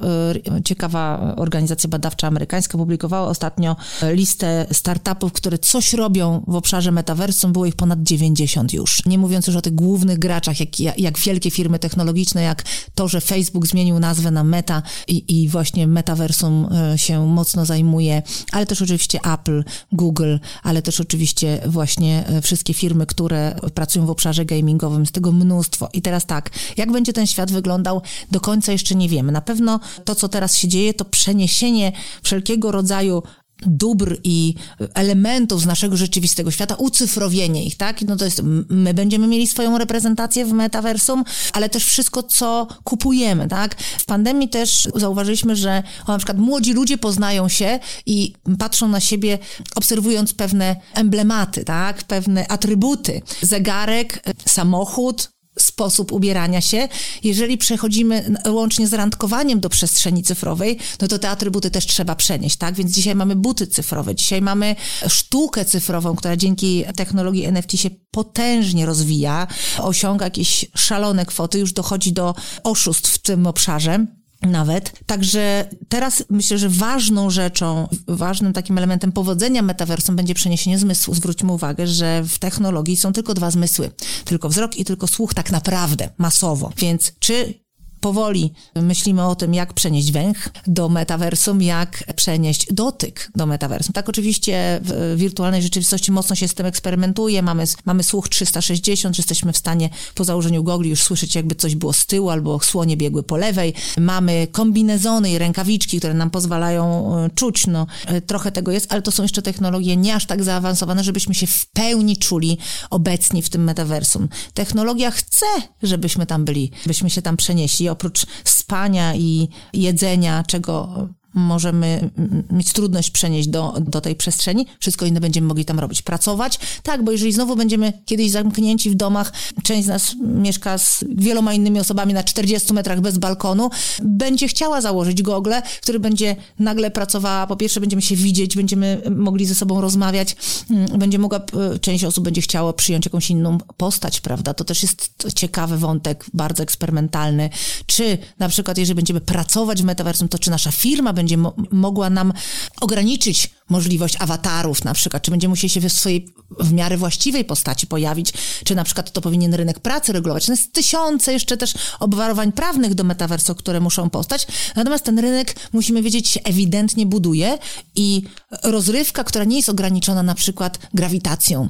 y, 0.57 0.63
ciekawa 0.63 1.35
organizacja 1.37 1.89
badawcza 1.89 2.27
amerykańska, 2.27 2.79
publikowała 2.79 3.29
ostatnio 3.29 3.77
listę 4.03 4.67
startupów, 4.73 5.33
które 5.33 5.59
coś 5.59 5.93
robią 5.93 6.45
w 6.47 6.55
obszarze 6.55 6.93
metaversum, 6.93 7.53
było 7.53 7.67
ich 7.67 7.77
ponad 7.77 8.03
90 8.19 8.73
już. 8.73 9.07
Nie 9.07 9.19
mówiąc 9.19 9.47
już 9.47 9.57
o 9.57 9.63
tych 9.63 9.75
głównych 9.75 10.19
graczach, 10.19 10.61
jak, 10.61 10.99
jak 10.99 11.19
wielkie 11.19 11.51
firmy 11.51 11.79
technologiczne, 11.79 12.43
jak 12.43 12.65
to, 12.95 13.09
że 13.09 13.21
Facebook 13.21 13.67
zmienił 13.67 13.99
nazwę 13.99 14.31
na 14.31 14.45
Meta 14.45 14.83
i, 15.09 15.43
i 15.43 15.49
właśnie 15.49 15.87
metaversum 15.87 16.69
e, 16.73 16.99
się 16.99 17.27
mocno 17.27 17.67
zajmuje, 17.67 18.23
ale 18.53 18.67
też 18.67 18.83
oczywiście 18.83 19.19
Apple, 19.33 19.65
Google, 19.93 20.37
ale 20.63 20.83
też 20.83 21.01
oczywiście 21.01 21.61
właśnie 21.67 22.27
e, 22.27 22.43
wszystkie 22.43 22.75
firmy, 22.75 23.07
które 23.07 23.57
pracują 23.75 24.07
w 24.07 24.11
obszarze 24.11 24.45
gamingowym, 24.45 25.07
z 25.07 25.13
tego 25.13 25.33
mnóstwo. 25.33 25.89
I 25.93 26.03
teraz 26.03 26.27
tak, 26.27 26.51
jak 26.77 26.93
będzie 26.93 27.13
ten 27.13 27.27
świat 27.27 27.53
wyglądał, 27.53 28.03
do 28.31 28.41
końca 28.41 28.73
jeszcze 28.73 28.95
nie 28.95 29.09
wiemy. 29.09 29.33
Na 29.33 29.41
pewno 29.41 29.81
to, 30.05 30.15
co 30.15 30.29
teraz 30.29 30.57
się 30.57 30.69
dzieje, 30.69 30.95
to 30.95 31.05
przeniesienie 31.05 31.93
wszelkiego 32.23 32.73
rodzaju 32.73 33.23
dóbr 33.67 34.17
i 34.25 34.55
elementów 34.95 35.63
z 35.63 35.67
naszego 35.67 35.97
rzeczywistego 35.97 36.51
świata, 36.51 36.75
ucyfrowienie 36.75 37.65
ich, 37.65 37.77
tak? 37.77 38.03
No 38.03 38.17
to 38.17 38.25
jest, 38.25 38.43
my 38.69 38.95
będziemy 38.95 39.27
mieli 39.27 39.47
swoją 39.47 39.79
reprezentację 39.79 40.47
w 40.47 40.53
metaversum, 40.53 41.25
ale 41.53 41.69
też 41.69 41.85
wszystko, 41.85 42.23
co 42.23 42.67
kupujemy, 42.85 43.49
tak? 43.49 43.75
W 43.99 44.05
pandemii 44.05 44.49
też 44.49 44.89
zauważyliśmy, 44.95 45.57
że 45.57 45.83
na 46.09 46.19
przykład 46.19 46.39
młodzi 46.39 46.73
ludzie 46.73 46.99
poznają 46.99 47.49
się 47.49 47.79
i 48.07 48.33
patrzą 48.59 48.89
na 48.89 49.01
siebie, 49.01 49.39
obserwując 49.75 50.35
pewne 50.35 50.77
emblematy, 50.95 51.65
tak? 51.65 52.03
Pewne 52.03 52.49
atrybuty. 52.49 53.23
Zegarek, 53.43 54.25
samochód, 54.47 55.34
sposób 55.59 56.13
ubierania 56.13 56.61
się. 56.61 56.89
Jeżeli 57.23 57.59
przechodzimy 57.59 58.35
łącznie 58.49 58.89
z 58.89 58.95
randkowaniem 58.95 59.61
do 59.61 59.69
przestrzeni 59.69 60.23
cyfrowej, 60.23 60.79
no 61.01 61.09
to 61.09 61.19
te 61.19 61.31
atrybuty 61.31 61.71
też 61.71 61.87
trzeba 61.87 62.15
przenieść, 62.15 62.57
tak? 62.57 62.75
Więc 62.75 62.93
dzisiaj 62.93 63.15
mamy 63.15 63.37
buty 63.37 63.67
cyfrowe, 63.67 64.15
dzisiaj 64.15 64.43
mamy 64.43 64.77
sztukę 65.09 65.65
cyfrową, 65.65 66.17
która 66.17 66.37
dzięki 66.37 66.85
technologii 66.97 67.45
NFT 67.45 67.73
się 67.81 67.91
potężnie 68.11 68.87
rozwija, 68.87 69.47
osiąga 69.79 70.25
jakieś 70.25 70.67
szalone 70.77 71.27
kwoty, 71.27 71.59
już 71.59 71.73
dochodzi 71.73 72.13
do 72.13 72.35
oszustw 72.65 73.11
w 73.11 73.19
tym 73.19 73.47
obszarze 73.47 74.07
nawet. 74.51 74.93
Także 75.07 75.69
teraz 75.89 76.25
myślę, 76.31 76.59
że 76.59 76.69
ważną 76.69 77.31
rzeczą, 77.31 77.89
ważnym 78.09 78.53
takim 78.53 78.79
elementem 78.79 79.13
powodzenia 79.13 79.63
metaversum 79.63 80.17
będzie 80.17 80.35
przeniesienie 80.35 80.79
zmysłu. 80.79 81.15
Zwróćmy 81.15 81.53
uwagę, 81.53 81.87
że 81.87 82.23
w 82.25 82.39
technologii 82.39 82.97
są 82.97 83.13
tylko 83.13 83.35
dwa 83.35 83.51
zmysły. 83.51 83.91
Tylko 84.25 84.49
wzrok 84.49 84.77
i 84.77 84.85
tylko 84.85 85.07
słuch 85.07 85.35
tak 85.35 85.51
naprawdę, 85.51 86.09
masowo. 86.19 86.73
Więc 86.77 87.13
czy 87.19 87.64
powoli 88.05 88.53
myślimy 88.75 89.27
o 89.27 89.35
tym, 89.35 89.55
jak 89.55 89.73
przenieść 89.73 90.13
węch 90.13 90.49
do 90.67 90.89
metaversum, 90.89 91.63
jak 91.63 92.05
przenieść 92.17 92.67
dotyk 92.73 93.31
do 93.37 93.47
metaversum. 93.47 93.93
Tak 93.93 94.09
oczywiście 94.09 94.81
w 94.83 95.15
wirtualnej 95.17 95.63
rzeczywistości 95.63 96.13
mocno 96.13 96.37
się 96.37 96.49
z 96.49 96.55
tym 96.55 96.67
eksperymentuje. 96.67 97.43
Mamy, 97.43 97.65
mamy 97.85 98.03
słuch 98.03 98.29
360, 98.29 99.17
że 99.17 99.21
jesteśmy 99.21 99.53
w 99.53 99.57
stanie 99.57 99.91
po 100.15 100.25
założeniu 100.25 100.65
gogli 100.65 100.91
już 100.91 101.03
słyszeć, 101.03 101.35
jakby 101.35 101.55
coś 101.55 101.75
było 101.75 101.93
z 101.93 102.07
tyłu 102.07 102.31
albo 102.31 102.61
słonie 102.61 102.97
biegły 102.97 103.23
po 103.23 103.37
lewej. 103.37 103.75
Mamy 103.99 104.47
kombinezony 104.53 105.31
i 105.31 105.39
rękawiczki, 105.39 105.99
które 105.99 106.15
nam 106.15 106.31
pozwalają 106.31 107.15
e, 107.17 107.31
czuć. 107.31 107.67
No, 107.67 107.87
e, 108.07 108.21
trochę 108.21 108.53
tego 108.53 108.73
jest, 108.73 108.93
ale 108.93 109.03
to 109.03 109.13
są 109.13 109.23
jeszcze 109.23 109.43
technologie 109.43 109.97
nie 109.97 110.15
aż 110.15 110.27
tak 110.27 110.45
zaawansowane, 110.45 111.05
żebyśmy 111.05 111.35
się 111.35 111.47
w 111.47 111.67
pełni 111.67 112.17
czuli 112.17 112.59
obecni 112.91 113.43
w 113.43 113.51
tym 113.51 113.65
metaversum. 113.65 114.29
Technologia 114.55 115.11
chce, 115.11 115.47
żebyśmy 115.83 116.27
tam 116.27 116.45
byli, 116.45 116.71
byśmy 116.87 117.11
się 117.11 117.23
tam 117.23 117.37
przenieśli 117.37 117.94
oprócz 117.95 118.27
spania 118.45 119.15
i 119.15 119.49
jedzenia, 119.73 120.43
czego 120.47 120.89
możemy 121.35 122.11
mieć 122.51 122.73
trudność 122.73 123.11
przenieść 123.11 123.49
do, 123.49 123.75
do 123.81 124.01
tej 124.01 124.17
przestrzeni, 124.17 124.67
wszystko 124.81 125.07
inne 125.07 125.21
będziemy 125.21 125.47
mogli 125.47 125.65
tam 125.65 125.81
robić. 125.81 126.03
Pracować, 126.03 126.59
tak, 126.83 127.05
bo 127.05 127.13
jeżeli 127.13 127.33
znowu 127.33 127.57
będziemy 127.57 127.93
kiedyś 128.05 128.31
zamknięci 128.31 128.91
w 128.91 128.95
domach, 128.95 129.33
część 129.63 129.85
z 129.85 129.89
nas 129.89 130.17
mieszka 130.21 130.79
z 130.79 131.05
wieloma 131.09 131.55
innymi 131.55 131.81
osobami 131.81 132.15
na 132.15 132.23
40 132.23 132.73
metrach 132.73 133.01
bez 133.01 133.19
balkonu, 133.19 133.71
będzie 134.03 134.49
chciała 134.49 134.81
założyć 134.81 135.23
gogle, 135.23 135.63
który 135.83 136.01
będzie 136.01 136.37
nagle 136.59 136.91
pracowała, 136.91 137.47
po 137.47 137.57
pierwsze 137.57 137.81
będziemy 137.81 138.03
się 138.03 138.17
widzieć, 138.17 138.57
będziemy 138.57 139.03
mogli 139.11 139.47
ze 139.47 139.55
sobą 139.55 139.81
rozmawiać, 139.81 140.37
mm, 140.71 140.99
będzie 140.99 141.19
mogła, 141.19 141.41
część 141.81 142.05
osób 142.05 142.25
będzie 142.25 142.41
chciała 142.41 142.73
przyjąć 142.73 143.05
jakąś 143.07 143.31
inną 143.31 143.59
postać, 143.77 144.21
prawda? 144.21 144.55
To 144.55 144.65
też 144.65 144.83
jest 144.83 145.15
ciekawy 145.35 145.79
wątek, 145.79 146.25
bardzo 146.35 146.63
eksperymentalny. 146.63 147.51
Czy 147.87 148.19
na 148.39 148.49
przykład, 148.49 148.79
jeżeli 148.79 148.95
będziemy 148.95 149.21
pracować 149.21 149.83
w 149.83 149.85
metaversum, 149.85 150.29
to 150.29 150.39
czy 150.39 150.51
nasza 150.51 150.73
firma 150.73 151.13
będzie 151.13 151.24
będzie 151.25 151.37
mo 151.37 151.55
mogła 151.71 152.11
nam 152.11 152.33
ograniczyć 152.81 153.51
możliwość 153.69 154.17
awatarów 154.19 154.85
na 154.85 154.95
przykład, 154.95 155.23
czy 155.23 155.31
będziemy 155.31 155.53
musieli 155.53 155.71
się 155.71 155.81
w 155.81 155.93
swojej 155.93 156.35
w 156.61 156.73
miarę 156.73 156.97
właściwej 156.97 157.45
postaci 157.45 157.87
pojawić, 157.87 158.33
czy 158.65 158.75
na 158.75 158.85
przykład 158.85 159.13
to 159.13 159.21
powinien 159.21 159.55
rynek 159.55 159.81
pracy 159.81 160.13
regulować. 160.13 160.49
No 160.49 160.55
jest 160.55 160.73
tysiące 160.73 161.33
jeszcze 161.33 161.57
też 161.57 161.75
obwarowań 162.01 162.53
prawnych 162.53 162.95
do 162.95 163.05
metaversu, 163.05 163.55
które 163.55 163.81
muszą 163.81 164.11
postać, 164.11 164.47
natomiast 164.77 165.05
ten 165.05 165.19
rynek, 165.19 165.57
musimy 165.73 166.03
wiedzieć, 166.03 166.29
się 166.29 166.41
ewidentnie 166.43 167.07
buduje 167.07 167.59
i 167.97 168.23
rozrywka, 168.63 169.25
która 169.25 169.45
nie 169.45 169.57
jest 169.57 169.69
ograniczona 169.69 170.23
na 170.23 170.35
przykład 170.35 170.79
grawitacją, 170.95 171.69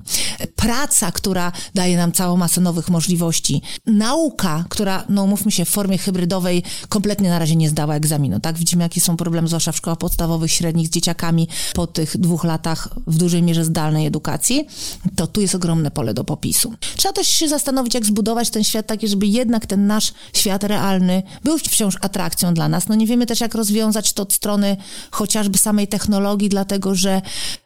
praca, 0.56 1.12
która 1.12 1.52
daje 1.74 1.96
nam 1.96 2.12
całą 2.12 2.36
masę 2.36 2.60
nowych 2.60 2.88
możliwości, 2.88 3.62
nauka, 3.86 4.64
która, 4.68 5.04
no 5.08 5.26
mówmy 5.26 5.50
się, 5.52 5.64
w 5.64 5.68
formie 5.68 5.98
hybrydowej 5.98 6.62
kompletnie 6.88 7.28
na 7.28 7.38
razie 7.38 7.56
nie 7.56 7.68
zdała 7.68 7.94
egzaminu, 7.94 8.40
tak? 8.40 8.58
Widzimy, 8.58 8.82
jakie 8.82 9.00
są 9.00 9.16
problemy, 9.16 9.48
zwłaszcza 9.48 9.72
w 9.72 9.76
szkołach 9.76 9.98
podstawowych, 9.98 10.52
średnich 10.52 10.86
z 10.86 10.90
dzieciakami 10.90 11.48
po 11.74 11.83
tych 11.86 12.16
dwóch 12.16 12.44
latach 12.44 12.88
w 13.06 13.16
dużej 13.16 13.42
mierze 13.42 13.64
zdalnej 13.64 14.06
edukacji, 14.06 14.66
to 15.16 15.26
tu 15.26 15.40
jest 15.40 15.54
ogromne 15.54 15.90
pole 15.90 16.14
do 16.14 16.24
popisu. 16.24 16.74
Trzeba 16.96 17.12
też 17.12 17.28
się 17.28 17.48
zastanowić, 17.48 17.94
jak 17.94 18.06
zbudować 18.06 18.50
ten 18.50 18.64
świat 18.64 18.86
taki, 18.86 19.08
żeby 19.08 19.26
jednak 19.26 19.66
ten 19.66 19.86
nasz 19.86 20.12
świat 20.32 20.64
realny 20.64 21.22
był 21.44 21.58
wciąż 21.58 21.96
atrakcją 22.00 22.54
dla 22.54 22.68
nas. 22.68 22.88
No 22.88 22.94
nie 22.94 23.06
wiemy 23.06 23.26
też, 23.26 23.40
jak 23.40 23.54
rozwiązać 23.54 24.12
to 24.12 24.22
od 24.22 24.32
strony 24.32 24.76
chociażby 25.10 25.58
samej 25.58 25.88
technologii, 25.88 26.48
dlatego 26.48 26.94
że 26.94 27.22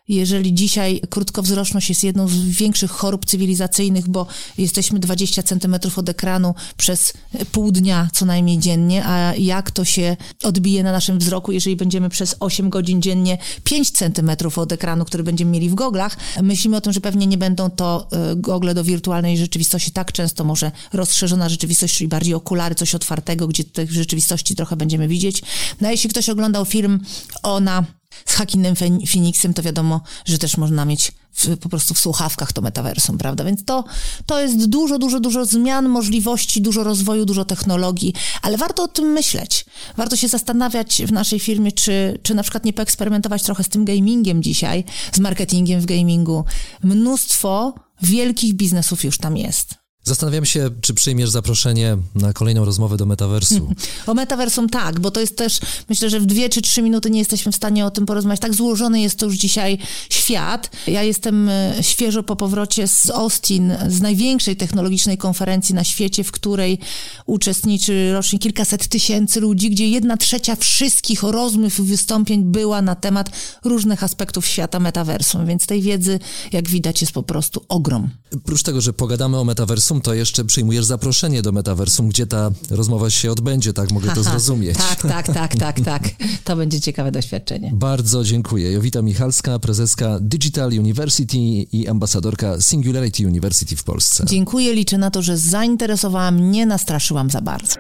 jeżeli 0.09 0.55
dzisiaj 0.55 1.01
krótkowzroczność 1.11 1.89
jest 1.89 2.05
jedną 2.05 2.29
z 2.29 2.37
większych 2.37 2.91
chorób 2.91 3.27
cywilizacyjnych, 3.27 4.09
bo 4.09 4.27
jesteśmy 4.59 4.99
20 4.99 5.43
centymetrów 5.43 5.99
od 5.99 6.09
ekranu 6.09 6.55
przez 6.77 7.13
pół 7.53 7.73
dnia 7.73 8.09
co 8.13 8.27
najmniej 8.27 8.59
dziennie, 8.59 9.07
a 9.07 9.35
jak 9.35 9.71
to 9.71 9.85
się 9.85 10.17
odbije 10.43 10.83
na 10.83 10.93
naszym 10.93 11.19
wzroku, 11.19 11.53
jeżeli 11.53 11.77
będziemy 11.77 12.09
przez 12.09 12.37
8 12.41 12.71
godzin 12.71 13.03
dziennie 13.03 13.39
5 13.65 13.91
centymetrów 13.91 14.59
od 14.59 14.73
ekranu, 14.73 15.05
który 15.05 15.23
będziemy 15.23 15.51
mieli 15.51 15.71
w 15.71 15.75
goglach, 15.75 16.17
myślimy 16.43 16.77
o 16.77 16.81
tym, 16.81 16.93
że 16.93 17.01
pewnie 17.01 17.27
nie 17.27 17.39
będą 17.39 17.71
to 17.71 18.09
e, 18.13 18.37
gogle 18.37 18.75
do 18.75 18.85
wirtualnej 18.85 19.39
rzeczywistości 19.39 19.91
tak 19.91 20.13
często, 20.13 20.45
może 20.45 20.73
rozszerzona 20.93 21.49
rzeczywistość, 21.49 21.95
czyli 21.95 22.09
bardziej 22.09 22.35
okulary, 22.35 22.75
coś 22.75 22.95
otwartego, 22.95 23.49
gdzie 23.49 23.65
tej 23.65 23.89
rzeczywistości 23.89 24.55
trochę 24.55 24.77
będziemy 24.77 25.09
widzieć. 25.09 25.43
No 25.81 25.89
a 25.89 25.91
jeśli 25.91 26.11
ktoś 26.11 26.29
oglądał 26.29 26.65
film 26.65 27.01
Ona 27.43 27.98
z 28.27 28.35
Hakinem 28.35 28.75
Phoenixem 29.13 29.55
to 29.55 29.63
wiadomo, 29.63 30.01
że 30.25 30.39
też 30.39 30.57
można 30.57 30.85
mieć 30.85 31.13
w, 31.33 31.57
po 31.57 31.69
prostu 31.69 31.95
w 31.95 31.99
słuchawkach 31.99 32.53
to 32.53 32.63
metaversum, 32.63 33.19
prawda? 33.19 33.45
Więc 33.45 33.65
to, 33.65 33.85
to 34.27 34.41
jest 34.41 34.67
dużo, 34.67 34.99
dużo, 34.99 35.21
dużo 35.21 35.45
zmian, 35.45 35.89
możliwości, 35.89 36.63
dużo 36.63 36.85
rozwoju, 36.85 37.25
dużo 37.25 37.45
technologii, 37.45 38.15
ale 38.43 38.57
warto 38.57 38.83
o 38.83 38.89
tym 38.89 39.05
myśleć. 39.05 39.65
Warto 39.97 40.17
się 40.17 40.29
zastanawiać 40.29 41.03
w 41.07 41.13
naszej 41.13 41.41
firmie, 41.41 41.73
czy, 41.73 42.19
czy 42.23 42.35
na 42.35 42.43
przykład 42.43 42.65
nie 42.65 42.73
poeksperymentować 42.73 43.43
trochę 43.43 43.65
z 43.65 43.69
tym 43.69 43.85
gamingiem 43.85 44.43
dzisiaj, 44.43 44.85
z 45.13 45.19
marketingiem 45.19 45.81
w 45.81 45.87
gamingu. 45.87 46.45
Mnóstwo 46.83 47.75
wielkich 48.03 48.55
biznesów 48.55 49.05
już 49.05 49.19
tam 49.19 49.37
jest. 49.37 49.88
Zastanawiam 50.09 50.45
się, 50.45 50.71
czy 50.81 50.95
przyjmiesz 50.95 51.31
zaproszenie 51.31 51.97
na 52.15 52.33
kolejną 52.33 52.65
rozmowę 52.65 52.97
do 52.97 53.07
metaversu. 53.07 53.69
O 54.07 54.15
metaversum 54.15 54.69
tak, 54.69 55.01
bo 55.01 55.11
to 55.11 55.21
jest 55.21 55.37
też, 55.37 55.61
myślę, 55.89 56.11
że 56.11 56.21
w 56.21 56.27
dwie 56.27 56.49
czy 56.49 56.63
trzy 56.63 56.83
minuty 56.83 57.11
nie 57.11 57.19
jesteśmy 57.19 57.53
w 57.53 57.57
stanie 57.57 57.87
o 57.87 57.91
tym 57.91 58.07
porozmawiać. 58.07 58.41
Tak 58.41 58.55
złożony 58.55 59.01
jest 59.01 59.19
to 59.19 59.27
już 59.27 59.37
dzisiaj 59.37 59.79
świat. 60.11 60.71
Ja 60.87 61.03
jestem 61.03 61.49
e, 61.49 61.75
świeżo 61.81 62.23
po 62.23 62.37
powrocie 62.37 62.89
z 62.89 63.11
Austin, 63.11 63.73
z 63.89 64.01
największej 64.01 64.57
technologicznej 64.57 65.19
konferencji 65.19 65.75
na 65.75 65.85
świecie, 65.85 66.25
w 66.25 66.33
której 66.33 66.79
uczestniczy 67.27 68.13
rocznie 68.13 68.39
kilkaset 68.39 68.89
tysięcy 68.89 69.41
ludzi, 69.41 69.71
gdzie 69.71 69.89
jedna 69.89 70.17
trzecia 70.17 70.57
wszystkich 70.57 71.23
rozmów 71.23 71.79
i 71.79 71.83
wystąpień 71.83 72.45
była 72.45 72.83
na 72.83 72.95
temat 72.95 73.31
różnych 73.65 74.03
aspektów 74.03 74.47
świata 74.47 74.81
metaversum, 74.81 75.47
więc 75.47 75.67
tej 75.67 75.83
wiedzy, 75.83 76.19
jak 76.53 76.69
widać, 76.69 77.01
jest 77.01 77.13
po 77.13 77.23
prostu 77.23 77.65
ogrom. 77.69 78.11
Oprócz 78.35 78.63
tego, 78.63 78.81
że 78.81 78.93
pogadamy 78.93 79.39
o 79.39 79.45
metaversum, 79.45 79.98
to 80.01 80.15
jeszcze 80.15 80.45
przyjmujesz 80.45 80.85
zaproszenie 80.85 81.43
do 81.43 81.53
metaversum, 81.53 82.09
gdzie 82.09 82.27
ta 82.27 82.51
rozmowa 82.71 83.11
się 83.11 83.33
odbędzie, 83.33 83.73
tak 83.73 83.91
mogę 83.91 84.15
to 84.15 84.23
zrozumieć. 84.23 84.77
Tak, 84.77 85.03
tak, 85.03 85.35
tak, 85.35 85.57
tak, 85.57 85.81
tak. 85.81 86.03
To 86.45 86.57
będzie 86.57 86.81
ciekawe 86.81 87.13
doświadczenie. 87.13 87.71
Bardzo 87.75 88.25
dziękuję. 88.25 88.73
Jowita 88.73 89.03
Michalska, 89.03 89.59
prezeska 89.59 90.19
Digital 90.21 90.69
University 90.69 91.39
i 91.73 91.89
ambasadorka 91.89 92.61
Singularity 92.61 93.27
University 93.27 93.77
w 93.77 93.85
Polsce. 93.85 94.25
Dziękuję, 94.27 94.75
liczę 94.75 94.99
na 94.99 95.11
to, 95.11 95.23
że 95.23 95.39
zainteresowałam, 95.39 96.51
nie 96.51 96.67
nastraszyłam 96.67 97.31
za 97.31 97.41
bardzo. 97.41 97.75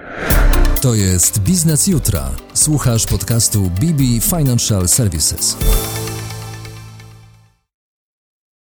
To 0.80 0.94
jest 0.94 1.38
Biznes 1.38 1.86
Jutra. 1.86 2.30
Słuchasz 2.54 3.06
podcastu 3.06 3.70
BB 3.80 4.20
Financial 4.20 4.88
Services. 4.88 5.56